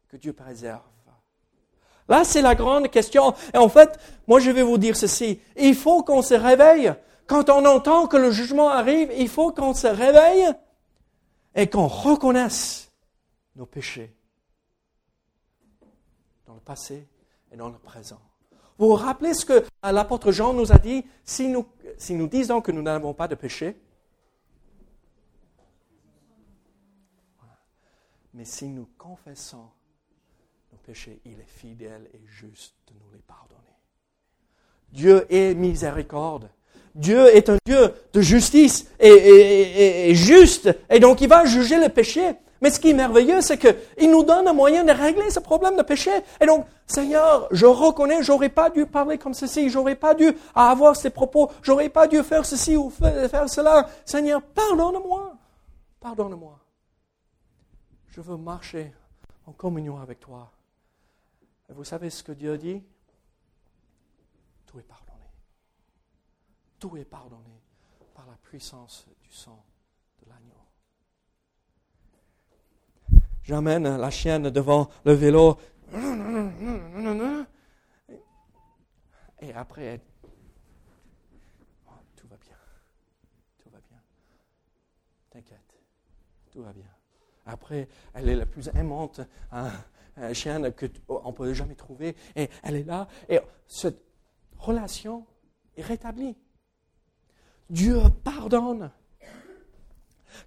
que 0.09 0.17
Dieu 0.17 0.33
préserve? 0.33 0.81
Là, 2.09 2.23
c'est 2.23 2.41
la 2.41 2.55
grande 2.55 2.89
question. 2.89 3.35
Et 3.53 3.59
en 3.59 3.69
fait, 3.69 3.99
moi, 4.25 4.39
je 4.39 4.49
vais 4.49 4.63
vous 4.63 4.79
dire 4.79 4.97
ceci. 4.97 5.39
Il 5.55 5.75
faut 5.75 6.01
qu'on 6.01 6.23
se 6.23 6.33
réveille. 6.33 6.91
Quand 7.27 7.51
on 7.51 7.63
entend 7.63 8.07
que 8.07 8.17
le 8.17 8.31
jugement 8.31 8.69
arrive, 8.69 9.11
il 9.15 9.29
faut 9.29 9.51
qu'on 9.51 9.75
se 9.75 9.85
réveille 9.85 10.47
et 11.53 11.69
qu'on 11.69 11.85
reconnaisse 11.85 12.91
nos 13.55 13.67
péchés 13.67 14.15
dans 16.47 16.55
le 16.55 16.59
passé 16.59 17.07
et 17.51 17.55
dans 17.55 17.69
le 17.69 17.77
présent. 17.77 18.19
Vous 18.77 18.87
vous 18.87 18.95
rappelez 18.95 19.33
ce 19.33 19.45
que 19.45 19.65
l'apôtre 19.83 20.31
Jean 20.31 20.53
nous 20.53 20.71
a 20.71 20.77
dit? 20.77 21.05
Si 21.23 21.47
nous, 21.47 21.65
si 21.97 22.13
nous 22.13 22.27
disons 22.27 22.61
que 22.61 22.71
nous 22.71 22.81
n'avons 22.81 23.13
pas 23.13 23.27
de 23.27 23.35
péché 23.35 23.75
Mais 28.35 28.43
si 28.43 28.67
nous 28.67 28.87
confessons 28.97 29.65
nos 30.73 30.77
péchés, 30.85 31.21
il 31.23 31.39
est 31.39 31.47
fidèle 31.47 32.09
et 32.13 32.19
juste 32.27 32.75
de 32.87 32.93
nous 32.99 33.09
les 33.13 33.21
pardonner. 33.21 33.61
Dieu 34.91 35.25
est 35.29 35.53
miséricorde. 35.53 36.49
Dieu 36.95 37.33
est 37.33 37.49
un 37.49 37.57
Dieu 37.65 37.93
de 38.11 38.21
justice 38.21 38.89
et, 38.99 40.13
juste, 40.15 40.69
et 40.89 40.99
donc 40.99 41.21
il 41.21 41.29
va 41.29 41.45
juger 41.45 41.79
le 41.79 41.87
péché. 41.87 42.33
Mais 42.61 42.69
ce 42.69 42.79
qui 42.79 42.91
est 42.91 42.93
merveilleux, 42.93 43.41
c'est 43.41 43.57
qu'il 43.57 44.09
nous 44.09 44.23
donne 44.23 44.47
un 44.47 44.53
moyen 44.53 44.83
de 44.83 44.91
régler 44.91 45.29
ce 45.29 45.39
problème 45.39 45.75
de 45.75 45.83
péché. 45.83 46.11
Et 46.39 46.45
donc, 46.45 46.65
Seigneur, 46.87 47.47
je 47.51 47.65
reconnais, 47.65 48.23
j'aurais 48.23 48.49
pas 48.49 48.69
dû 48.69 48.85
parler 48.85 49.17
comme 49.17 49.33
ceci, 49.33 49.69
j'aurais 49.69 49.95
pas 49.95 50.15
dû 50.15 50.31
avoir 50.53 50.95
ces 50.95 51.09
propos, 51.09 51.51
j'aurais 51.61 51.89
pas 51.89 52.07
dû 52.07 52.23
faire 52.23 52.45
ceci 52.45 52.77
ou 52.77 52.89
faire 52.89 53.49
cela. 53.49 53.87
Seigneur, 54.05 54.41
pardonne-moi. 54.41 55.35
Pardonne-moi. 55.99 56.59
Je 58.07 58.21
veux 58.21 58.37
marcher 58.37 58.93
en 59.45 59.51
communion 59.51 59.99
avec 59.99 60.19
toi. 60.19 60.51
Et 61.69 61.73
vous 61.73 61.83
savez 61.83 62.09
ce 62.09 62.23
que 62.23 62.31
Dieu 62.31 62.57
dit? 62.57 62.81
Tout 64.65 64.79
est 64.79 64.83
pardonné. 64.83 65.25
Tout 66.79 66.95
est 66.97 67.05
pardonné 67.05 67.61
par 68.13 68.25
la 68.27 68.37
puissance 68.37 69.05
du 69.21 69.31
sang 69.31 69.63
de 70.23 70.29
l'agneau. 70.29 70.54
J'amène 73.45 73.97
la 73.97 74.09
chienne 74.09 74.49
devant 74.49 74.89
le 75.05 75.13
vélo. 75.13 75.59
Et 79.39 79.53
après, 79.53 80.01
oh, 81.87 81.91
tout 82.15 82.27
va 82.27 82.37
bien. 82.37 82.57
Tout 83.59 83.69
va 83.69 83.77
bien. 83.87 83.99
T'inquiète. 85.29 85.79
Tout 86.51 86.63
va 86.63 86.73
bien. 86.73 86.89
Après, 87.45 87.87
elle 88.15 88.29
est 88.29 88.35
la 88.35 88.47
plus 88.47 88.67
aimante 88.69 89.21
hein, 89.51 89.69
chienne 90.33 90.73
qu'on 90.73 91.29
ne 91.29 91.31
peut 91.31 91.53
jamais 91.53 91.75
trouver. 91.75 92.15
Et 92.35 92.49
elle 92.63 92.77
est 92.77 92.83
là. 92.83 93.07
Et 93.29 93.39
cette 93.67 94.03
relation 94.57 95.23
est 95.77 95.83
rétablie. 95.83 96.35
Dieu 97.69 98.01
pardonne. 98.23 98.91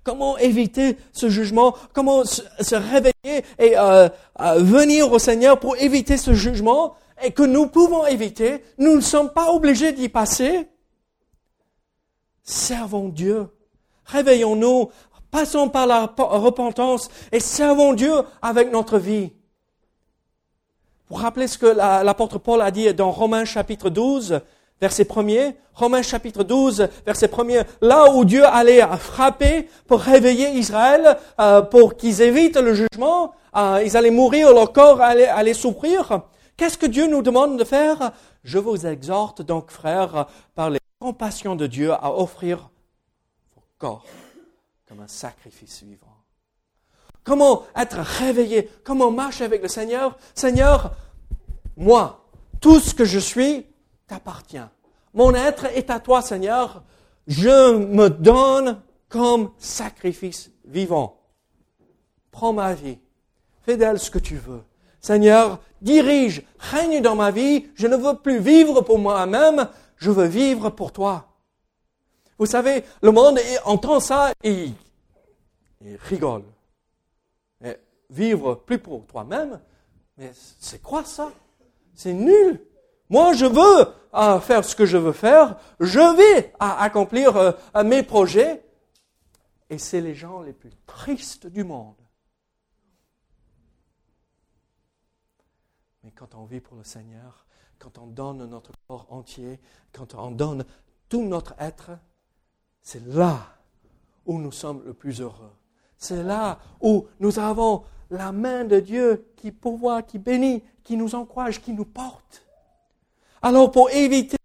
Comment 0.05 0.39
éviter 0.39 0.97
ce 1.13 1.29
jugement? 1.29 1.75
Comment 1.93 2.25
se 2.25 2.75
réveiller 2.75 3.45
et 3.59 3.79
euh, 3.79 4.09
euh, 4.41 4.55
venir 4.59 5.13
au 5.13 5.19
Seigneur 5.19 5.59
pour 5.59 5.77
éviter 5.77 6.17
ce 6.17 6.35
jugement? 6.35 6.95
Et 7.25 7.33
que 7.33 7.43
nous 7.43 7.67
pouvons 7.67 8.07
éviter 8.07 8.63
Nous 8.79 8.95
ne 8.95 9.01
sommes 9.01 9.31
pas 9.31 9.53
obligés 9.53 9.93
d'y 9.93 10.09
passer. 10.09 10.69
Servons 12.45 13.09
Dieu. 13.09 13.49
Réveillons-nous. 14.05 14.91
Passons 15.31 15.69
par 15.69 15.87
la 15.87 16.15
repentance 16.17 17.11
et 17.33 17.41
servons 17.41 17.93
Dieu 17.93 18.13
avec 18.41 18.73
notre 18.73 18.99
vie. 18.99 19.33
Vous 21.11 21.17
vous 21.17 21.23
rappelez 21.23 21.47
ce 21.47 21.59
que 21.59 21.67
l'apôtre 21.67 22.39
Paul 22.39 22.63
a 22.63 22.71
dit 22.71 22.93
dans 22.95 23.11
Romains 23.11 23.45
chapitre 23.45 23.91
12 23.91 24.41
verset 24.81 25.07
1 25.11 25.53
Romains 25.75 26.03
chapitre 26.03 26.43
12, 26.43 26.89
verset 27.07 27.31
1 27.33 27.65
là 27.81 28.11
où 28.13 28.25
Dieu 28.25 28.45
allait 28.45 28.83
frapper 28.99 29.69
pour 29.87 30.01
réveiller 30.01 30.51
Israël, 30.51 31.17
euh, 31.41 31.63
pour 31.63 31.97
qu'ils 31.97 32.21
évitent 32.21 32.57
le 32.57 32.75
jugement, 32.75 33.33
euh, 33.57 33.83
ils 33.85 33.97
allaient 33.97 34.11
mourir, 34.11 34.53
leur 34.53 34.73
corps 34.73 35.01
allait, 35.01 35.29
allait 35.29 35.55
souffrir. 35.55 36.23
Qu'est-ce 36.57 36.77
que 36.77 36.87
Dieu 36.87 37.07
nous 37.07 37.23
demande 37.23 37.59
de 37.59 37.65
faire? 37.65 38.13
Je 38.43 38.59
vous 38.59 38.87
exhorte 38.87 39.43
donc, 39.43 39.71
frères, 39.71 40.27
par 40.57 40.71
les 40.71 40.81
compassions 40.99 41.55
de 41.55 41.69
Dieu, 41.69 41.93
à 41.93 42.13
offrir 42.13 42.71
vos 43.55 43.63
corps 43.79 44.05
comme 44.89 45.01
un 45.01 45.09
sacrifice 45.09 45.83
vivant. 45.85 46.07
Comment 47.23 47.65
être 47.77 47.99
réveillé? 47.99 48.71
Comment 48.85 49.11
marcher 49.11 49.45
avec 49.45 49.63
le 49.63 49.69
Seigneur? 49.69 50.17
Seigneur, 50.35 50.93
moi, 51.77 52.25
tout 52.61 52.81
ce 52.81 52.95
que 52.95 53.05
je 53.05 53.19
suis, 53.19 53.67
t'appartient. 54.09 54.59
Mon 55.15 55.35
être 55.35 55.67
est 55.67 55.91
à 55.91 56.01
toi, 56.01 56.23
Seigneur. 56.23 56.83
Je 57.27 57.77
me 57.77 58.09
donne 58.09 58.81
comme 59.09 59.53
sacrifice 59.59 60.51
vivant. 60.65 61.21
Prends 62.31 62.53
ma 62.53 62.75
vie. 62.75 62.99
Fais 63.63 63.77
d'elle 63.77 63.99
ce 63.99 64.11
que 64.11 64.19
tu 64.19 64.37
veux. 64.37 64.63
Seigneur, 65.01 65.61
dirige, 65.81 66.43
règne 66.59 67.01
dans 67.01 67.15
ma 67.15 67.31
vie. 67.31 67.69
Je 67.75 67.87
ne 67.87 67.97
veux 67.97 68.17
plus 68.17 68.41
vivre 68.41 68.81
pour 68.81 68.99
moi-même. 68.99 69.69
Je 69.97 70.11
veux 70.11 70.27
vivre 70.27 70.71
pour 70.71 70.93
toi. 70.93 71.27
Vous 72.39 72.47
savez, 72.47 72.85
le 73.03 73.11
monde 73.11 73.39
entend 73.65 74.01
ça 74.01 74.33
et 74.43 74.71
rigole. 76.09 76.45
vivre 78.11 78.55
plus 78.55 78.79
pour 78.79 79.07
toi-même, 79.07 79.61
mais 80.17 80.33
c'est 80.35 80.83
quoi 80.83 81.05
ça? 81.05 81.31
C'est 81.95 82.15
nul. 82.15 82.61
Moi, 83.11 83.33
je 83.33 83.47
veux 83.47 84.41
faire 84.41 84.65
ce 84.65 84.75
que 84.75 84.87
je 84.87 84.97
veux 84.97 85.13
faire, 85.13 85.57
je 85.81 86.17
vais 86.17 86.53
accomplir 86.59 87.37
euh, 87.37 87.53
mes 87.85 88.03
projets. 88.03 88.65
Et 89.71 89.79
c'est 89.79 90.01
les 90.01 90.15
gens 90.15 90.41
les 90.41 90.53
plus 90.53 90.71
tristes 90.87 91.47
du 91.47 91.63
monde. 91.63 91.97
Mais 96.03 96.11
quand 96.11 96.35
on 96.35 96.45
vit 96.45 96.61
pour 96.61 96.77
le 96.77 96.85
Seigneur, 96.85 97.47
quand 97.79 97.99
on 97.99 98.07
donne 98.07 98.47
notre 98.47 98.73
corps 98.87 99.07
entier, 99.11 99.61
quand 99.93 100.15
on 100.15 100.31
donne 100.31 100.65
tout 101.09 101.23
notre 101.23 101.55
être, 101.59 101.91
c'est 102.81 103.05
là 103.07 103.41
où 104.25 104.39
nous 104.39 104.53
sommes 104.53 104.83
le 104.85 104.95
plus 104.95 105.21
heureux. 105.21 105.53
C'est 105.99 106.23
là 106.23 106.59
où 106.81 107.07
nous 107.21 107.39
avons 107.39 107.85
la 108.11 108.33
main 108.33 108.65
de 108.65 108.81
Dieu 108.81 109.33
qui 109.37 109.53
pourvoit, 109.53 110.03
qui 110.03 110.19
bénit, 110.19 110.63
qui 110.83 110.97
nous 110.97 111.15
encourage, 111.15 111.61
qui 111.61 111.73
nous 111.73 111.85
porte. 111.85 112.48
Alors 113.43 113.71
pour 113.71 113.91
éviter 113.91 114.37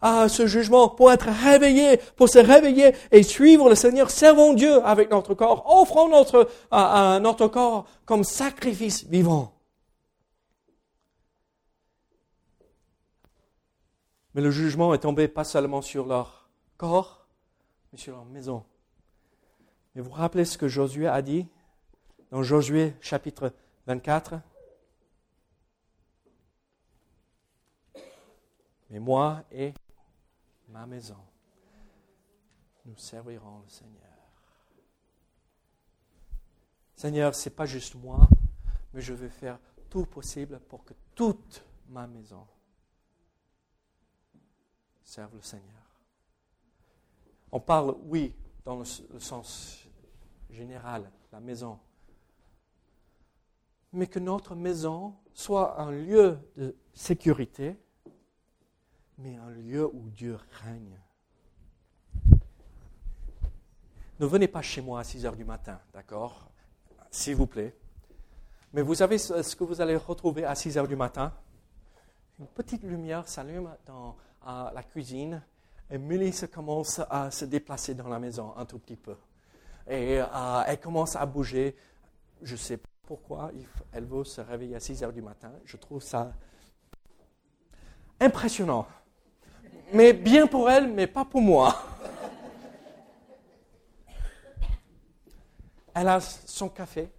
à 0.00 0.28
ce 0.28 0.46
jugement, 0.46 0.88
pour 0.88 1.12
être 1.12 1.28
réveillé, 1.28 1.98
pour 2.16 2.28
se 2.28 2.38
réveiller 2.38 2.92
et 3.12 3.22
suivre 3.22 3.68
le 3.68 3.76
Seigneur, 3.76 4.10
servons 4.10 4.52
Dieu 4.52 4.84
avec 4.84 5.10
notre 5.10 5.34
corps, 5.34 5.64
offrons 5.80 6.08
notre, 6.08 6.48
notre 7.20 7.46
corps 7.46 7.86
comme 8.04 8.24
sacrifice 8.24 9.04
vivant. 9.04 9.52
Mais 14.34 14.42
le 14.42 14.50
jugement 14.50 14.92
est 14.94 14.98
tombé 14.98 15.28
pas 15.28 15.44
seulement 15.44 15.82
sur 15.82 16.06
leur 16.06 16.48
corps, 16.78 17.26
mais 17.92 17.98
sur 17.98 18.14
leur 18.14 18.24
maison. 18.24 18.64
Et 19.94 20.00
vous 20.00 20.08
vous 20.08 20.16
rappelez 20.16 20.44
ce 20.44 20.56
que 20.56 20.68
Josué 20.68 21.06
a 21.06 21.20
dit 21.20 21.46
dans 22.30 22.42
Josué 22.42 22.94
chapitre 23.00 23.52
24 23.86 24.34
Mais 28.92 29.00
moi 29.00 29.42
et 29.50 29.72
ma 30.68 30.86
maison, 30.86 31.16
nous 32.84 32.96
servirons 32.98 33.60
le 33.60 33.68
Seigneur. 33.70 34.02
Seigneur, 36.94 37.34
ce 37.34 37.48
n'est 37.48 37.54
pas 37.54 37.64
juste 37.64 37.94
moi, 37.94 38.20
mais 38.92 39.00
je 39.00 39.14
vais 39.14 39.30
faire 39.30 39.58
tout 39.88 40.04
possible 40.04 40.60
pour 40.68 40.84
que 40.84 40.92
toute 41.14 41.64
ma 41.88 42.06
maison 42.06 42.46
serve 45.02 45.36
le 45.36 45.42
Seigneur. 45.42 45.82
On 47.50 47.60
parle, 47.60 47.96
oui, 48.02 48.34
dans 48.62 48.78
le, 48.78 48.84
sens 48.84 49.88
général, 50.50 51.10
la 51.32 51.40
maison, 51.40 51.78
mais 53.90 54.06
que 54.06 54.18
notre 54.18 54.54
maison 54.54 55.16
soit 55.32 55.80
un 55.80 55.92
lieu 55.92 56.38
de 56.58 56.76
sécurité, 56.92 57.78
mais 59.22 59.36
un 59.36 59.50
lieu 59.50 59.86
où 59.86 60.08
Dieu 60.10 60.38
règne. 60.64 60.98
Ne 64.18 64.26
venez 64.26 64.48
pas 64.48 64.62
chez 64.62 64.80
moi 64.80 65.00
à 65.00 65.04
6 65.04 65.26
heures 65.26 65.36
du 65.36 65.44
matin, 65.44 65.80
d'accord? 65.92 66.50
S'il 67.10 67.36
vous 67.36 67.46
plaît. 67.46 67.74
Mais 68.72 68.82
vous 68.82 68.94
savez 68.94 69.18
ce 69.18 69.54
que 69.54 69.64
vous 69.64 69.80
allez 69.80 69.96
retrouver 69.96 70.44
à 70.44 70.54
6 70.54 70.78
heures 70.78 70.88
du 70.88 70.96
matin? 70.96 71.32
Une 72.38 72.46
petite 72.46 72.82
lumière 72.82 73.28
s'allume 73.28 73.70
dans 73.86 74.16
la 74.46 74.82
cuisine 74.82 75.42
et 75.90 75.98
Mélisse 75.98 76.46
commence 76.52 77.00
à 77.10 77.30
se 77.30 77.44
déplacer 77.44 77.94
dans 77.94 78.08
la 78.08 78.18
maison 78.18 78.54
un 78.56 78.64
tout 78.64 78.78
petit 78.78 78.96
peu. 78.96 79.16
Et 79.86 80.20
euh, 80.20 80.62
elle 80.66 80.80
commence 80.80 81.16
à 81.16 81.26
bouger. 81.26 81.76
Je 82.40 82.52
ne 82.52 82.58
sais 82.58 82.76
pas 82.78 82.88
pourquoi 83.06 83.50
elle 83.92 84.04
veut 84.04 84.24
se 84.24 84.40
réveiller 84.40 84.76
à 84.76 84.80
6 84.80 85.02
heures 85.02 85.12
du 85.12 85.22
matin. 85.22 85.52
Je 85.64 85.76
trouve 85.76 86.02
ça 86.02 86.32
impressionnant. 88.20 88.86
Mais 89.92 90.14
bien 90.14 90.46
pour 90.46 90.70
elle, 90.70 90.88
mais 90.88 91.06
pas 91.06 91.24
pour 91.24 91.42
moi. 91.42 91.76
Elle 95.94 96.08
a 96.08 96.20
son 96.20 96.70
café, 96.70 97.10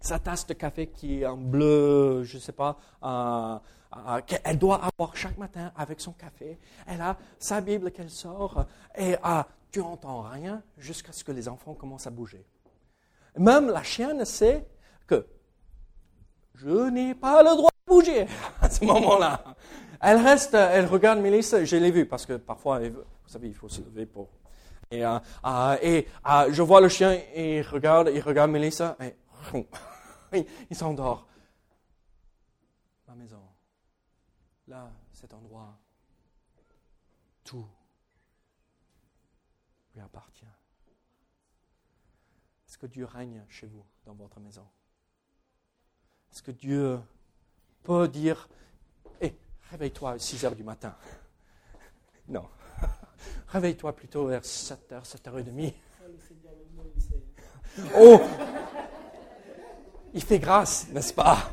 sa 0.00 0.18
tasse 0.18 0.44
de 0.46 0.54
café 0.54 0.88
qui 0.88 1.20
est 1.20 1.26
en 1.26 1.36
bleu, 1.36 2.24
je 2.24 2.36
ne 2.36 2.40
sais 2.40 2.50
pas, 2.52 2.76
euh, 3.04 3.58
euh, 3.96 4.20
qu'elle 4.22 4.58
doit 4.58 4.80
avoir 4.82 5.16
chaque 5.16 5.38
matin 5.38 5.70
avec 5.76 6.00
son 6.00 6.10
café. 6.12 6.58
Elle 6.88 7.00
a 7.00 7.16
sa 7.38 7.60
Bible 7.60 7.92
qu'elle 7.92 8.10
sort 8.10 8.66
et 8.96 9.14
euh, 9.14 9.42
tu 9.70 9.78
n'entends 9.78 10.22
rien 10.22 10.62
jusqu'à 10.78 11.12
ce 11.12 11.22
que 11.22 11.30
les 11.30 11.48
enfants 11.48 11.74
commencent 11.74 12.08
à 12.08 12.10
bouger. 12.10 12.44
Même 13.38 13.68
la 13.70 13.84
chienne 13.84 14.24
sait 14.24 14.66
que 15.06 15.24
je 16.54 16.90
n'ai 16.90 17.14
pas 17.14 17.44
le 17.44 17.50
droit 17.50 17.70
de 17.70 17.92
bouger 17.92 18.26
à 18.60 18.68
ce 18.68 18.84
moment-là. 18.84 19.44
Elle 20.00 20.18
reste, 20.18 20.54
elle 20.54 20.86
regarde 20.86 21.20
Mélisse, 21.20 21.64
je 21.64 21.76
l'ai 21.76 21.90
vu 21.90 22.06
parce 22.06 22.26
que 22.26 22.34
parfois, 22.34 22.80
vous 22.88 23.04
savez, 23.26 23.48
il 23.48 23.54
faut 23.54 23.68
se 23.68 23.80
lever 23.80 24.06
pour. 24.06 24.28
Et, 24.90 25.04
euh, 25.04 25.18
euh, 25.44 25.76
et 25.82 26.06
euh, 26.28 26.52
je 26.52 26.62
vois 26.62 26.80
le 26.80 26.88
chien, 26.88 27.20
il 27.34 27.62
regarde, 27.62 28.10
il 28.14 28.20
regarde 28.20 28.50
Mélissa, 28.50 28.96
et 29.00 29.16
il 30.70 30.76
s'endort. 30.76 31.26
Ma 33.08 33.14
maison, 33.14 33.42
là, 34.68 34.90
cet 35.12 35.34
endroit, 35.34 35.76
tout 37.42 37.66
lui 39.94 40.00
appartient. 40.00 40.44
Est-ce 42.68 42.78
que 42.78 42.86
Dieu 42.86 43.06
règne 43.06 43.44
chez 43.48 43.66
vous, 43.66 43.84
dans 44.04 44.14
votre 44.14 44.38
maison? 44.38 44.66
Est-ce 46.30 46.42
que 46.42 46.50
Dieu 46.50 47.00
peut 47.82 48.06
dire, 48.06 48.48
réveille-toi 49.70 50.12
à 50.12 50.18
6 50.18 50.44
heures 50.44 50.56
du 50.56 50.64
matin 50.64 50.94
Non. 52.28 52.44
Réveille-toi 53.48 53.94
plutôt 53.94 54.26
vers 54.26 54.42
7h, 54.42 55.04
7h30. 55.04 55.74
Oh 57.94 58.18
Il 60.14 60.22
fait 60.22 60.38
grâce, 60.38 60.88
n'est-ce 60.88 61.12
pas? 61.12 61.50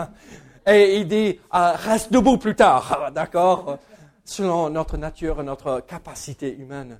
Et 0.66 0.96
il 1.00 1.06
dit, 1.06 1.38
ah, 1.50 1.72
reste 1.76 2.10
debout 2.12 2.38
plus 2.38 2.56
tard, 2.56 3.12
d'accord? 3.12 3.78
Selon 4.24 4.70
notre 4.70 4.96
nature 4.96 5.40
et 5.40 5.44
notre 5.44 5.80
capacité 5.80 6.52
humaine. 6.56 6.98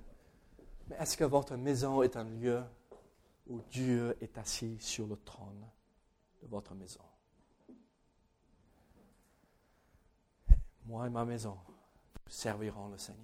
Mais 0.89 0.97
est-ce 1.01 1.17
que 1.17 1.25
votre 1.25 1.57
maison 1.57 2.03
est 2.03 2.17
un 2.17 2.25
lieu 2.25 2.63
où 3.49 3.61
Dieu 3.71 4.17
est 4.21 4.37
assis 4.39 4.77
sur 4.79 5.07
le 5.07 5.17
trône 5.17 5.67
de 6.43 6.49
votre 6.49 6.75
maison? 6.75 7.01
Moi 10.89 11.07
et 11.07 11.11
ma 11.11 11.25
maison 11.25 11.55
servirons 12.29 12.89
le 12.93 12.99
Seigneur. 12.99 13.23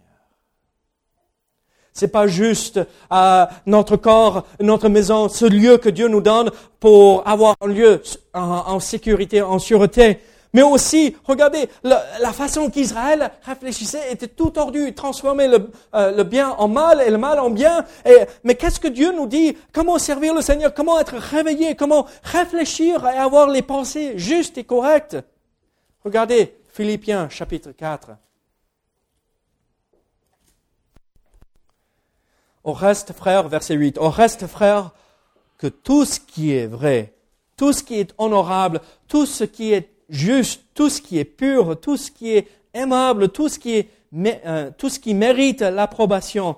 C'est 1.93 2.09
pas 2.09 2.27
juste 2.27 2.81
euh, 3.13 3.47
notre 3.67 3.97
corps, 3.97 4.47
notre 4.61 4.89
maison, 4.89 5.29
ce 5.29 5.45
lieu 5.45 5.77
que 5.77 5.89
Dieu 5.89 6.09
nous 6.09 6.21
donne 6.21 6.51
pour 6.81 7.27
avoir 7.29 7.55
un 7.61 7.69
lieu 7.69 8.03
en 8.33 8.81
sécurité, 8.81 9.43
en 9.43 9.59
sûreté, 9.59 10.19
mais 10.55 10.63
aussi, 10.63 11.17
regardez, 11.25 11.69
la, 11.83 12.33
façon 12.33 12.69
qu'Israël 12.69 13.31
réfléchissait 13.43 14.13
était 14.13 14.27
tout 14.27 14.51
tordu. 14.51 14.89
Il 14.89 14.95
transformait 14.95 15.49
le, 15.49 15.71
euh, 15.95 16.15
le, 16.15 16.25
bien 16.25 16.51
en 16.51 16.69
mal 16.69 17.01
et 17.01 17.11
le 17.11 17.17
mal 17.17 17.39
en 17.39 17.49
bien. 17.49 17.87
Mais 18.45 18.55
qu'est-ce 18.55 18.79
que 18.79 18.89
Dieu 18.89 19.13
nous 19.13 19.27
dit? 19.27 19.57
Comment 19.73 19.99
servir 19.99 20.35
le 20.35 20.43
Seigneur? 20.43 20.75
Comment 20.75 21.01
être 21.01 21.15
réveillé? 21.15 21.75
Comment 21.75 22.07
réfléchir 22.23 23.07
et 23.07 23.17
avoir 23.17 23.49
les 23.49 23.63
pensées 23.63 24.19
justes 24.19 24.59
et 24.59 24.65
correctes? 24.65 25.17
Regardez 26.05 26.55
Philippiens 26.73 27.29
chapitre 27.29 27.73
4. 27.73 28.17
Au 32.65 32.73
reste, 32.73 33.13
frère, 33.13 33.47
verset 33.47 33.75
8, 33.75 33.99
au 33.99 34.09
reste, 34.09 34.47
frère, 34.47 34.93
que 35.59 35.67
tout 35.67 36.07
ce 36.07 36.19
qui 36.19 36.53
est 36.53 36.67
vrai, 36.67 37.13
tout 37.59 37.75
ce 37.75 37.83
qui 37.83 37.97
est 37.97 38.15
honorable, 38.17 38.81
tout 39.07 39.27
ce 39.27 39.45
qui 39.45 39.75
est 39.75 39.91
juste, 40.09 40.63
tout 40.73 40.89
ce 40.89 41.03
qui 41.03 41.19
est 41.19 41.27
pur, 41.27 41.79
tout 41.79 41.99
ce 41.99 42.11
qui 42.11 42.35
est 42.35 42.49
aimable, 42.73 43.29
tout 43.29 43.51
ce 43.51 43.59
qui, 43.59 43.87
euh, 44.25 44.71
tout 44.79 44.89
ce 44.89 44.99
qui 44.99 45.13
mérite 45.13 45.61
l'approbation, 45.61 46.57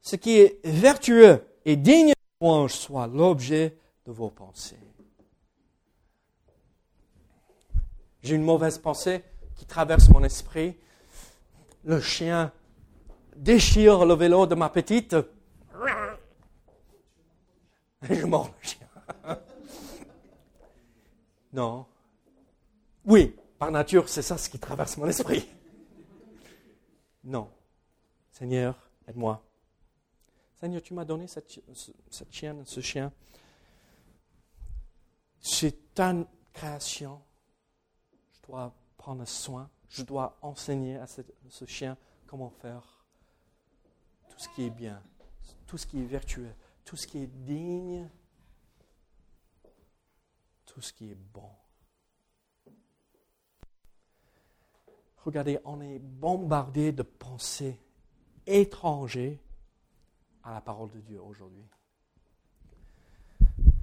ce 0.00 0.16
qui 0.16 0.38
est 0.38 0.58
vertueux 0.64 1.44
et 1.66 1.76
digne 1.76 2.12
de 2.12 2.46
louange 2.46 2.72
soit 2.72 3.08
l'objet 3.08 3.76
de 4.06 4.12
vos 4.12 4.30
pensées. 4.30 4.78
J'ai 8.22 8.36
une 8.36 8.42
mauvaise 8.42 8.78
pensée 8.78 9.22
traverse 9.66 10.08
mon 10.08 10.22
esprit. 10.24 10.76
Le 11.84 12.00
chien 12.00 12.52
déchire 13.36 14.04
le 14.04 14.14
vélo 14.14 14.46
de 14.46 14.54
ma 14.54 14.68
petite. 14.68 15.16
Je 18.02 18.14
le 18.14 18.40
chien. 18.62 18.86
Non, 21.52 21.84
oui, 23.04 23.34
par 23.58 23.72
nature, 23.72 24.08
c'est 24.08 24.22
ça 24.22 24.38
ce 24.38 24.48
qui 24.48 24.58
traverse 24.58 24.96
mon 24.96 25.06
esprit. 25.08 25.48
Non. 27.24 27.50
Seigneur, 28.30 28.88
aide-moi. 29.06 29.42
Seigneur, 30.58 30.80
tu 30.80 30.94
m'as 30.94 31.04
donné 31.04 31.26
cette, 31.26 31.60
cette 32.08 32.32
chienne, 32.32 32.64
ce 32.64 32.80
chien. 32.80 33.12
C'est 35.40 35.92
ta 35.92 36.14
création. 36.52 37.20
Je 38.32 38.46
dois 38.46 38.72
prendre 39.10 39.26
soin. 39.26 39.68
Je 39.88 40.04
dois 40.04 40.38
enseigner 40.40 40.96
à 40.96 41.08
ce, 41.08 41.22
ce 41.48 41.64
chien 41.64 41.96
comment 42.28 42.48
faire 42.48 43.04
tout 44.28 44.38
ce 44.38 44.48
qui 44.50 44.62
est 44.62 44.70
bien, 44.70 45.02
tout 45.66 45.76
ce 45.76 45.84
qui 45.84 46.00
est 46.00 46.04
vertueux, 46.04 46.54
tout 46.84 46.94
ce 46.94 47.08
qui 47.08 47.18
est 47.18 47.26
digne, 47.26 48.08
tout 50.64 50.80
ce 50.80 50.92
qui 50.92 51.10
est 51.10 51.16
bon. 51.34 51.50
Regardez, 55.24 55.58
on 55.64 55.80
est 55.80 55.98
bombardé 55.98 56.92
de 56.92 57.02
pensées 57.02 57.80
étrangères 58.46 59.38
à 60.44 60.52
la 60.52 60.60
parole 60.60 60.92
de 60.92 61.00
Dieu 61.00 61.20
aujourd'hui. 61.20 61.66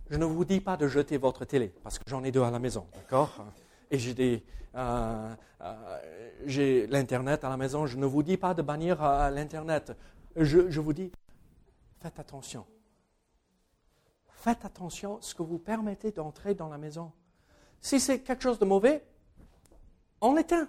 Je 0.09 0.15
ne 0.15 0.23
vous 0.23 0.45
dis 0.45 0.61
pas 0.61 0.77
de 0.77 0.87
jeter 0.87 1.17
votre 1.17 1.43
télé, 1.43 1.67
parce 1.83 1.99
que 1.99 2.05
j'en 2.07 2.23
ai 2.23 2.31
deux 2.31 2.43
à 2.43 2.49
la 2.49 2.59
maison, 2.59 2.87
d'accord? 2.93 3.45
Et 3.89 3.99
j'ai 3.99 4.43
euh, 4.75 5.35
euh, 5.61 6.87
l'Internet 6.87 7.43
à 7.43 7.49
la 7.49 7.57
maison. 7.57 7.85
Je 7.85 7.97
ne 7.97 8.05
vous 8.05 8.23
dis 8.23 8.37
pas 8.37 8.53
de 8.53 8.61
bannir 8.61 9.03
euh, 9.03 9.29
l'Internet. 9.29 9.93
Je, 10.35 10.69
je 10.69 10.79
vous 10.79 10.93
dis, 10.93 11.11
faites 11.99 12.19
attention. 12.19 12.65
Faites 14.29 14.65
attention 14.65 15.17
à 15.17 15.21
ce 15.21 15.33
que 15.33 15.41
vous 15.41 15.57
permettez 15.57 16.11
d'entrer 16.11 16.53
dans 16.53 16.69
la 16.69 16.77
maison. 16.77 17.11
Si 17.81 17.99
c'est 17.99 18.19
quelque 18.19 18.43
chose 18.43 18.59
de 18.59 18.65
mauvais, 18.65 19.03
on 20.21 20.35
l'éteint. 20.35 20.67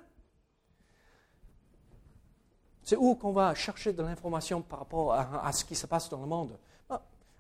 C'est 2.83 2.96
où 2.96 3.14
qu'on 3.14 3.33
va 3.33 3.54
chercher 3.54 3.92
de 3.92 4.02
l'information 4.02 4.62
par 4.62 4.78
rapport 4.78 5.12
à, 5.12 5.52
ce 5.52 5.64
qui 5.64 5.74
se 5.74 5.87
passe 5.87 6.09
dans 6.09 6.20
le 6.22 6.26
monde. 6.26 6.59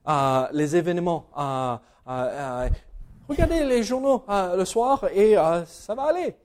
Ah, 0.04 0.50
les 0.52 0.76
événements. 0.76 1.30
Regardez 3.28 3.64
les 3.64 3.82
journaux 3.82 4.24
le 4.28 4.64
soir 4.64 5.06
et 5.12 5.34
ça 5.66 5.94
va 5.94 6.04
aller. 6.04 6.36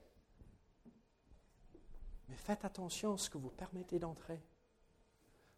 Mais 2.28 2.36
faites 2.36 2.64
attention 2.64 3.14
à 3.14 3.18
ce 3.18 3.30
que 3.30 3.38
vous 3.38 3.50
permettez 3.50 3.98
d'entrer. 3.98 4.40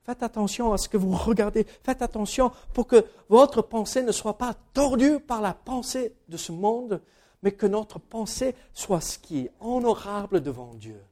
Faites 0.06 0.22
attention 0.22 0.72
à 0.72 0.78
ce 0.78 0.88
que 0.88 0.96
vous 0.96 1.16
regardez. 1.16 1.64
Faites 1.82 2.00
attention 2.00 2.52
pour 2.72 2.86
que 2.86 3.04
votre 3.28 3.60
pensée 3.60 4.04
ne 4.04 4.12
soit 4.12 4.38
pas 4.38 4.54
tordue 4.72 5.18
par 5.18 5.40
la 5.40 5.52
pensée 5.52 6.14
de 6.28 6.36
ce 6.36 6.52
monde, 6.52 7.02
mais 7.42 7.50
que 7.50 7.66
notre 7.66 7.98
pensée 7.98 8.54
soit 8.72 9.00
ce 9.00 9.18
qui 9.18 9.40
est 9.40 9.52
honorable 9.58 10.40
devant 10.40 10.74
Dieu. 10.74 11.02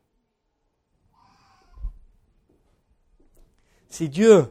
Si 3.88 4.08
Dieu, 4.08 4.46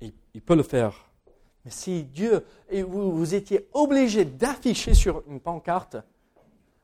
il, 0.00 0.42
peut 0.42 0.56
le 0.56 0.62
faire, 0.62 1.03
mais 1.64 1.70
si 1.70 2.04
Dieu, 2.04 2.44
et 2.68 2.82
vous, 2.82 3.12
vous 3.12 3.34
étiez 3.34 3.68
obligé 3.72 4.24
d'afficher 4.24 4.94
sur 4.94 5.22
une 5.28 5.40
pancarte 5.40 5.96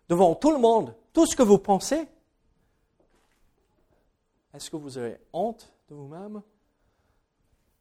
devant 0.09 0.35
tout 0.35 0.51
le 0.51 0.59
monde 0.59 0.95
tout 1.13 1.27
ce 1.27 1.37
que 1.37 1.43
vous 1.43 1.59
pensez, 1.59 2.09
est-ce 4.55 4.71
que 4.71 4.77
vous 4.77 4.97
avez 4.97 5.19
honte 5.33 5.73
de 5.89 5.95
vous-même 5.95 6.43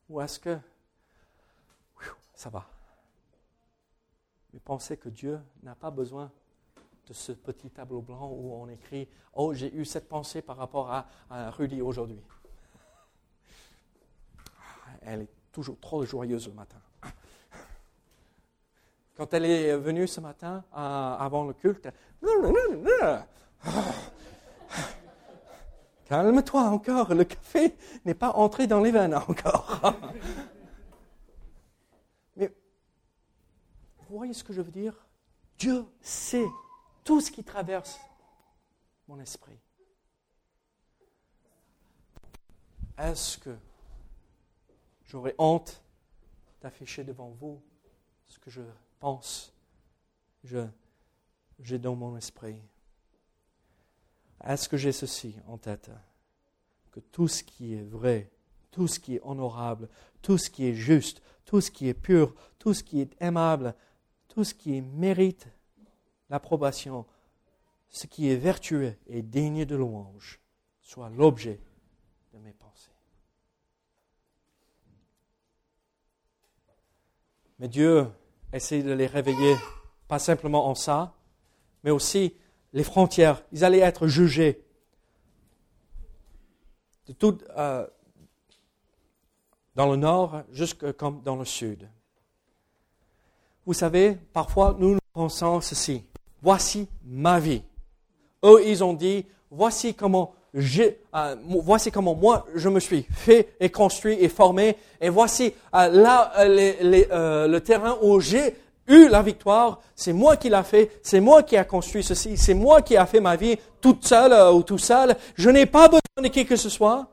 ou 0.09 0.19
est-ce 0.21 0.39
que 0.39 0.57
ça 2.33 2.49
va? 2.49 2.65
Mais 4.53 4.59
pensez 4.59 4.97
que 4.97 5.09
Dieu 5.09 5.39
n'a 5.63 5.75
pas 5.75 5.91
besoin 5.91 6.31
de 7.07 7.13
ce 7.13 7.31
petit 7.31 7.69
tableau 7.69 8.01
blanc 8.01 8.29
où 8.31 8.53
on 8.53 8.67
écrit 8.67 9.07
Oh, 9.33 9.53
j'ai 9.53 9.73
eu 9.73 9.85
cette 9.85 10.09
pensée 10.09 10.41
par 10.41 10.57
rapport 10.57 10.91
à, 10.91 11.07
à 11.29 11.51
Rudy 11.51 11.81
aujourd'hui. 11.81 12.21
Elle 15.01 15.21
est 15.21 15.29
toujours 15.51 15.79
trop 15.79 16.03
joyeuse 16.03 16.47
le 16.47 16.53
matin. 16.53 16.79
Quand 19.19 19.33
elle 19.33 19.43
est 19.43 19.75
venue 19.75 20.07
ce 20.07 20.21
matin, 20.21 20.63
avant 20.71 21.43
le 21.43 21.51
culte, 21.51 21.89
calme-toi 26.05 26.61
encore, 26.61 27.13
le 27.13 27.25
café 27.25 27.75
n'est 28.05 28.13
pas 28.13 28.31
entré 28.31 28.65
dans 28.65 28.79
les 28.79 28.91
veines 28.91 29.15
encore. 29.15 29.93
Mais 32.37 32.49
vous 34.07 34.17
voyez 34.17 34.33
ce 34.33 34.41
que 34.41 34.53
je 34.53 34.61
veux 34.61 34.71
dire? 34.71 34.95
Dieu 35.57 35.83
sait 35.99 36.47
tout 37.03 37.19
ce 37.19 37.29
qui 37.29 37.43
traverse 37.43 37.99
mon 39.09 39.19
esprit. 39.19 39.59
Est-ce 42.97 43.37
que 43.37 43.53
j'aurais 45.03 45.35
honte 45.37 45.83
d'afficher 46.61 47.03
devant 47.03 47.31
vous 47.31 47.61
ce 48.29 48.39
que 48.39 48.49
je 48.49 48.61
pense, 48.99 49.53
j'ai 50.43 51.79
dans 51.79 51.95
mon 51.95 52.17
esprit. 52.17 52.61
Est-ce 54.43 54.69
que 54.69 54.77
j'ai 54.77 54.91
ceci 54.91 55.35
en 55.47 55.57
tête? 55.57 55.91
Que 56.91 56.99
tout 56.99 57.27
ce 57.27 57.43
qui 57.43 57.73
est 57.73 57.83
vrai, 57.83 58.31
tout 58.71 58.87
ce 58.87 58.99
qui 58.99 59.15
est 59.15 59.21
honorable, 59.23 59.89
tout 60.21 60.37
ce 60.37 60.49
qui 60.49 60.65
est 60.65 60.73
juste, 60.73 61.21
tout 61.45 61.61
ce 61.61 61.71
qui 61.71 61.87
est 61.87 61.93
pur, 61.93 62.33
tout 62.57 62.73
ce 62.73 62.83
qui 62.83 63.01
est 63.01 63.15
aimable, 63.21 63.75
tout 64.27 64.43
ce 64.43 64.53
qui 64.53 64.81
mérite 64.81 65.47
l'approbation, 66.29 67.05
ce 67.89 68.07
qui 68.07 68.29
est 68.29 68.37
vertueux 68.37 68.95
et 69.07 69.21
digne 69.21 69.65
de 69.65 69.75
louange, 69.75 70.39
soit 70.81 71.09
l'objet 71.09 71.59
de 72.33 72.39
mes 72.39 72.53
pensées. 72.53 72.91
Mais 77.57 77.67
Dieu 77.67 78.07
essayer 78.53 78.83
de 78.83 78.91
les 78.91 79.07
réveiller, 79.07 79.55
pas 80.07 80.19
simplement 80.19 80.67
en 80.67 80.75
ça, 80.75 81.13
mais 81.83 81.91
aussi 81.91 82.33
les 82.73 82.83
frontières. 82.83 83.43
Ils 83.51 83.63
allaient 83.63 83.79
être 83.79 84.07
jugés 84.07 84.63
de 87.07 87.13
tout, 87.13 87.37
euh, 87.57 87.87
dans 89.75 89.89
le 89.89 89.95
nord 89.95 90.43
jusque 90.51 90.91
comme 90.93 91.21
dans 91.21 91.35
le 91.35 91.45
sud. 91.45 91.89
Vous 93.65 93.73
savez, 93.73 94.15
parfois 94.33 94.75
nous, 94.79 94.93
nous 94.93 94.99
pensons 95.13 95.61
ceci. 95.61 96.03
Voici 96.41 96.87
ma 97.03 97.39
vie. 97.39 97.63
Eux, 98.43 98.65
ils 98.65 98.83
ont 98.83 98.93
dit, 98.93 99.25
voici 99.51 99.93
comment 99.93 100.33
euh, 100.55 101.35
voici 101.45 101.91
comment 101.91 102.15
moi 102.15 102.47
je 102.55 102.69
me 102.69 102.79
suis 102.79 103.05
fait 103.11 103.53
et 103.59 103.69
construit 103.69 104.17
et 104.19 104.29
formé, 104.29 104.77
et 104.99 105.09
voici 105.09 105.53
euh, 105.75 105.87
là 105.89 106.31
euh, 106.39 107.47
le 107.47 107.59
terrain 107.59 107.97
où 108.01 108.19
j'ai 108.19 108.55
eu 108.87 109.07
la 109.07 109.21
victoire, 109.21 109.79
c'est 109.95 110.13
moi 110.13 110.37
qui 110.37 110.49
l'a 110.49 110.63
fait, 110.63 110.99
c'est 111.03 111.19
moi 111.19 111.43
qui 111.43 111.55
a 111.55 111.63
construit 111.63 112.03
ceci, 112.03 112.35
c'est 112.37 112.55
moi 112.55 112.81
qui 112.81 112.97
a 112.97 113.05
fait 113.05 113.19
ma 113.19 113.35
vie 113.35 113.57
toute 113.79 114.05
seule 114.05 114.33
ou 114.53 114.63
tout 114.63 114.79
seul, 114.79 115.15
je 115.35 115.49
n'ai 115.51 115.67
pas 115.67 115.87
besoin 115.87 116.01
de 116.23 116.27
qui 116.27 116.45
que 116.45 116.55
ce 116.55 116.69
soit. 116.69 117.07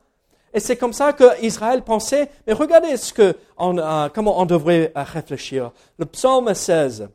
Et 0.55 0.61
c'est 0.61 0.76
comme 0.76 0.95
ça 0.95 1.12
que 1.12 1.43
Israël 1.45 1.82
pensait, 1.82 2.30
mais 2.47 2.55
regardez 2.55 2.97
ce 2.97 3.12
que 3.12 3.37
comment 3.59 4.41
on 4.41 4.47
devrait 4.47 4.91
réfléchir. 4.95 5.70
Le 5.99 6.07
psaume 6.07 6.55
16. 6.55 7.11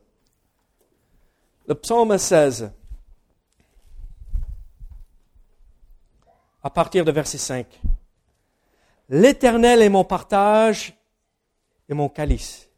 Le 1.66 1.74
psaume 1.74 2.16
16. 2.16 2.70
À 6.62 6.70
partir 6.70 7.04
de 7.04 7.12
verset 7.12 7.38
5. 7.38 7.66
L'Éternel 9.08 9.82
est 9.82 9.88
mon 9.88 10.04
partage 10.04 10.94
et 11.88 11.94
mon 11.94 12.08
calice. 12.08 12.68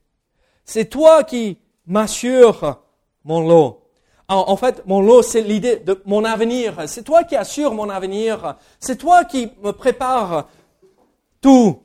C'est 0.64 0.86
toi 0.86 1.24
qui 1.24 1.58
m'assures 1.86 2.80
mon 3.24 3.46
lot. 3.46 3.80
En, 4.26 4.56
fait, 4.56 4.86
mon 4.86 5.02
lot, 5.02 5.22
c'est 5.22 5.42
l'idée 5.42 5.76
de 5.76 6.00
mon 6.06 6.24
avenir. 6.24 6.88
C'est 6.88 7.02
toi 7.02 7.24
qui 7.24 7.36
assures 7.36 7.74
mon 7.74 7.90
avenir. 7.90 8.56
C'est 8.80 8.96
toi 8.96 9.24
qui 9.24 9.52
me 9.62 9.72
prépares 9.72 10.48
tout. 11.42 11.82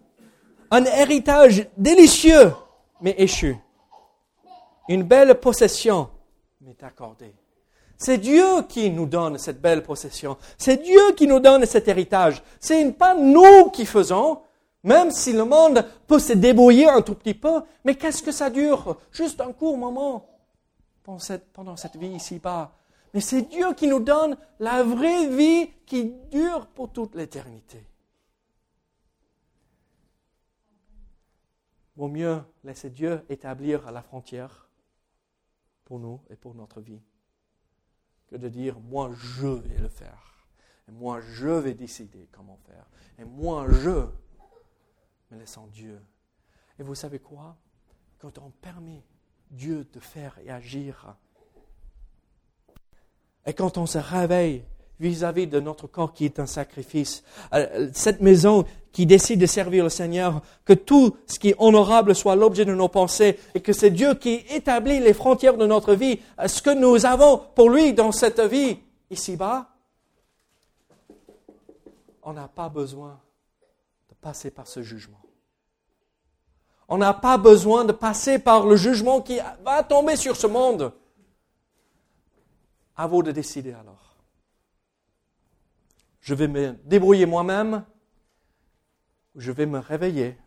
Un 0.71 0.85
héritage 0.85 1.67
délicieux, 1.75 2.53
mais 3.01 3.13
échu. 3.17 3.57
Une 4.87 5.03
belle 5.03 5.35
possession 5.35 6.09
m'est 6.61 6.81
accordée. 6.81 7.35
C'est 7.99 8.17
Dieu 8.17 8.63
qui 8.69 8.89
nous 8.89 9.05
donne 9.05 9.37
cette 9.37 9.59
belle 9.59 9.83
possession. 9.83 10.37
C'est 10.57 10.77
Dieu 10.77 11.11
qui 11.17 11.27
nous 11.27 11.41
donne 11.41 11.65
cet 11.65 11.89
héritage. 11.89 12.41
C'est 12.61 12.93
pas 12.93 13.13
nous 13.13 13.69
qui 13.71 13.85
faisons, 13.85 14.41
même 14.85 15.11
si 15.11 15.33
le 15.33 15.43
monde 15.43 15.85
peut 16.07 16.17
se 16.17 16.31
débrouiller 16.31 16.87
un 16.87 17.01
tout 17.01 17.13
petit 17.13 17.33
peu. 17.33 17.61
Mais 17.83 17.95
qu'est-ce 17.95 18.23
que 18.23 18.31
ça 18.31 18.49
dure? 18.49 18.97
Juste 19.11 19.41
un 19.41 19.51
court 19.51 19.77
moment 19.77 20.29
pendant 21.03 21.19
cette, 21.19 21.51
pendant 21.51 21.75
cette 21.75 21.97
vie 21.97 22.07
ici-bas. 22.07 22.71
Mais 23.13 23.19
c'est 23.19 23.41
Dieu 23.41 23.73
qui 23.73 23.87
nous 23.87 23.99
donne 23.99 24.37
la 24.59 24.81
vraie 24.81 25.27
vie 25.27 25.69
qui 25.85 26.13
dure 26.31 26.67
pour 26.67 26.93
toute 26.93 27.15
l'éternité. 27.15 27.85
Vaut 31.97 32.07
mieux 32.07 32.41
laisser 32.63 32.91
Dieu 32.91 33.25
établir 33.27 33.91
la 33.91 34.01
frontière 34.01 34.69
pour 35.83 35.99
nous 35.99 36.21
et 36.29 36.37
pour 36.37 36.55
notre 36.55 36.79
vie 36.79 37.01
que 38.29 38.35
de 38.35 38.47
dire 38.49 38.79
moi 38.79 39.11
je 39.13 39.47
vais 39.47 39.77
le 39.77 39.89
faire. 39.89 40.47
Et 40.87 40.91
moi 40.91 41.21
je 41.21 41.47
vais 41.47 41.73
décider 41.73 42.27
comment 42.31 42.57
faire. 42.65 42.85
Et 43.17 43.25
moi 43.25 43.65
je 43.69 44.07
me 45.31 45.39
laisse 45.39 45.57
en 45.57 45.67
Dieu. 45.67 46.01
Et 46.77 46.83
vous 46.83 46.95
savez 46.95 47.19
quoi? 47.19 47.57
Quand 48.19 48.37
on 48.37 48.49
permet 48.49 49.03
Dieu 49.51 49.85
de 49.85 49.99
faire 49.99 50.37
et 50.39 50.49
agir, 50.49 51.15
et 53.45 53.53
quand 53.53 53.77
on 53.77 53.85
se 53.85 53.97
réveille 53.97 54.65
vis-à-vis 54.99 55.47
de 55.47 55.59
notre 55.59 55.87
corps 55.87 56.13
qui 56.13 56.25
est 56.25 56.39
un 56.39 56.45
sacrifice. 56.45 57.23
Euh, 57.53 57.89
cette 57.93 58.21
maison 58.21 58.65
qui 58.91 59.05
décide 59.05 59.39
de 59.39 59.45
servir 59.45 59.83
le 59.83 59.89
Seigneur, 59.89 60.41
que 60.65 60.73
tout 60.73 61.15
ce 61.27 61.39
qui 61.39 61.49
est 61.49 61.55
honorable 61.59 62.15
soit 62.15 62.35
l'objet 62.35 62.65
de 62.65 62.73
nos 62.73 62.89
pensées 62.89 63.39
et 63.55 63.61
que 63.61 63.71
c'est 63.71 63.91
Dieu 63.91 64.15
qui 64.15 64.43
établit 64.49 64.99
les 64.99 65.13
frontières 65.13 65.57
de 65.57 65.65
notre 65.65 65.93
vie, 65.93 66.19
euh, 66.39 66.47
ce 66.47 66.61
que 66.61 66.71
nous 66.71 67.05
avons 67.05 67.41
pour 67.55 67.69
lui 67.69 67.93
dans 67.93 68.11
cette 68.11 68.41
vie 68.41 68.79
ici-bas. 69.09 69.69
On 72.23 72.33
n'a 72.33 72.47
pas 72.47 72.69
besoin 72.69 73.19
de 74.09 74.15
passer 74.15 74.51
par 74.51 74.67
ce 74.67 74.81
jugement. 74.83 75.21
On 76.89 76.97
n'a 76.97 77.13
pas 77.13 77.37
besoin 77.37 77.85
de 77.85 77.91
passer 77.91 78.39
par 78.39 78.65
le 78.65 78.75
jugement 78.75 79.21
qui 79.21 79.39
va 79.63 79.83
tomber 79.83 80.15
sur 80.15 80.35
ce 80.35 80.47
monde. 80.47 80.91
À 82.97 83.07
vous 83.07 83.23
de 83.23 83.31
décider 83.31 83.71
alors 83.71 84.08
je 86.29 86.35
vais 86.35 86.47
me 86.47 86.73
débrouiller 86.83 87.25
moi-même, 87.25 87.83
je 89.33 89.51
vais 89.51 89.65
me 89.65 89.79
réveiller 89.79 90.37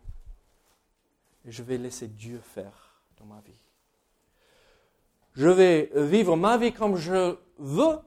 et 1.43 1.51
je 1.51 1.61
vais 1.61 1.77
laisser 1.77 2.07
Dieu 2.07 2.39
faire 2.39 3.03
dans 3.17 3.25
ma 3.25 3.41
vie. 3.41 3.59
Je 5.33 5.49
vais 5.49 5.91
vivre 5.93 6.37
ma 6.37 6.57
vie 6.57 6.71
comme 6.71 6.95
je 6.95 7.35
veux 7.57 7.99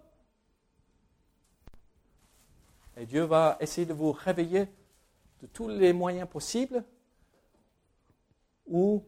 et 2.96 3.04
Dieu 3.04 3.24
va 3.24 3.58
essayer 3.60 3.86
de 3.86 3.92
vous 3.92 4.10
réveiller 4.10 4.70
de 5.42 5.46
tous 5.46 5.68
les 5.68 5.92
moyens 5.92 6.30
possibles 6.30 6.82
ou 8.66 9.04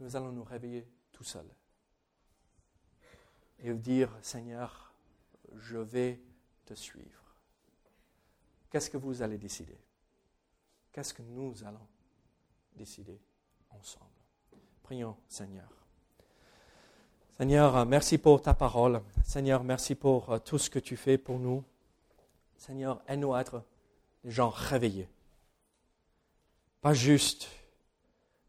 nous 0.00 0.16
allons 0.16 0.32
nous 0.32 0.42
réveiller 0.42 0.88
tout 1.12 1.22
seuls 1.22 1.54
et 3.60 3.72
dire 3.74 4.10
Seigneur, 4.22 4.92
je 5.56 5.76
vais 5.76 6.20
te 6.66 6.74
suivre. 6.74 7.23
Qu'est-ce 8.74 8.90
que 8.90 8.96
vous 8.96 9.22
allez 9.22 9.38
décider? 9.38 9.78
Qu'est-ce 10.90 11.14
que 11.14 11.22
nous 11.22 11.62
allons 11.62 11.86
décider 12.74 13.20
ensemble? 13.70 14.10
Prions, 14.82 15.16
Seigneur. 15.28 15.68
Seigneur, 17.36 17.86
merci 17.86 18.18
pour 18.18 18.42
ta 18.42 18.52
parole. 18.52 19.00
Seigneur, 19.24 19.62
merci 19.62 19.94
pour 19.94 20.28
euh, 20.28 20.38
tout 20.40 20.58
ce 20.58 20.68
que 20.68 20.80
tu 20.80 20.96
fais 20.96 21.18
pour 21.18 21.38
nous. 21.38 21.62
Seigneur, 22.56 23.00
aide-nous 23.06 23.32
à 23.32 23.42
être 23.42 23.62
des 24.24 24.32
gens 24.32 24.48
réveillés. 24.48 25.08
Pas 26.80 26.94
juste 26.94 27.46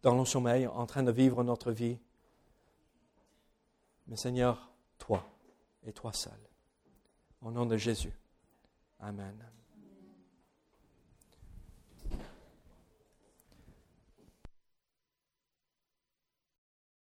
dans 0.01 0.17
le 0.17 0.25
sommeil, 0.25 0.65
en 0.65 0.87
train 0.87 1.03
de 1.03 1.11
vivre 1.11 1.43
notre 1.43 1.71
vie. 1.71 1.99
Mais 4.07 4.15
Seigneur, 4.15 4.71
toi 4.97 5.23
et 5.83 5.93
toi 5.93 6.11
seul. 6.13 6.33
Au 7.43 7.51
nom 7.51 7.67
de 7.67 7.77
Jésus. 7.77 8.17
Amen. 8.99 9.37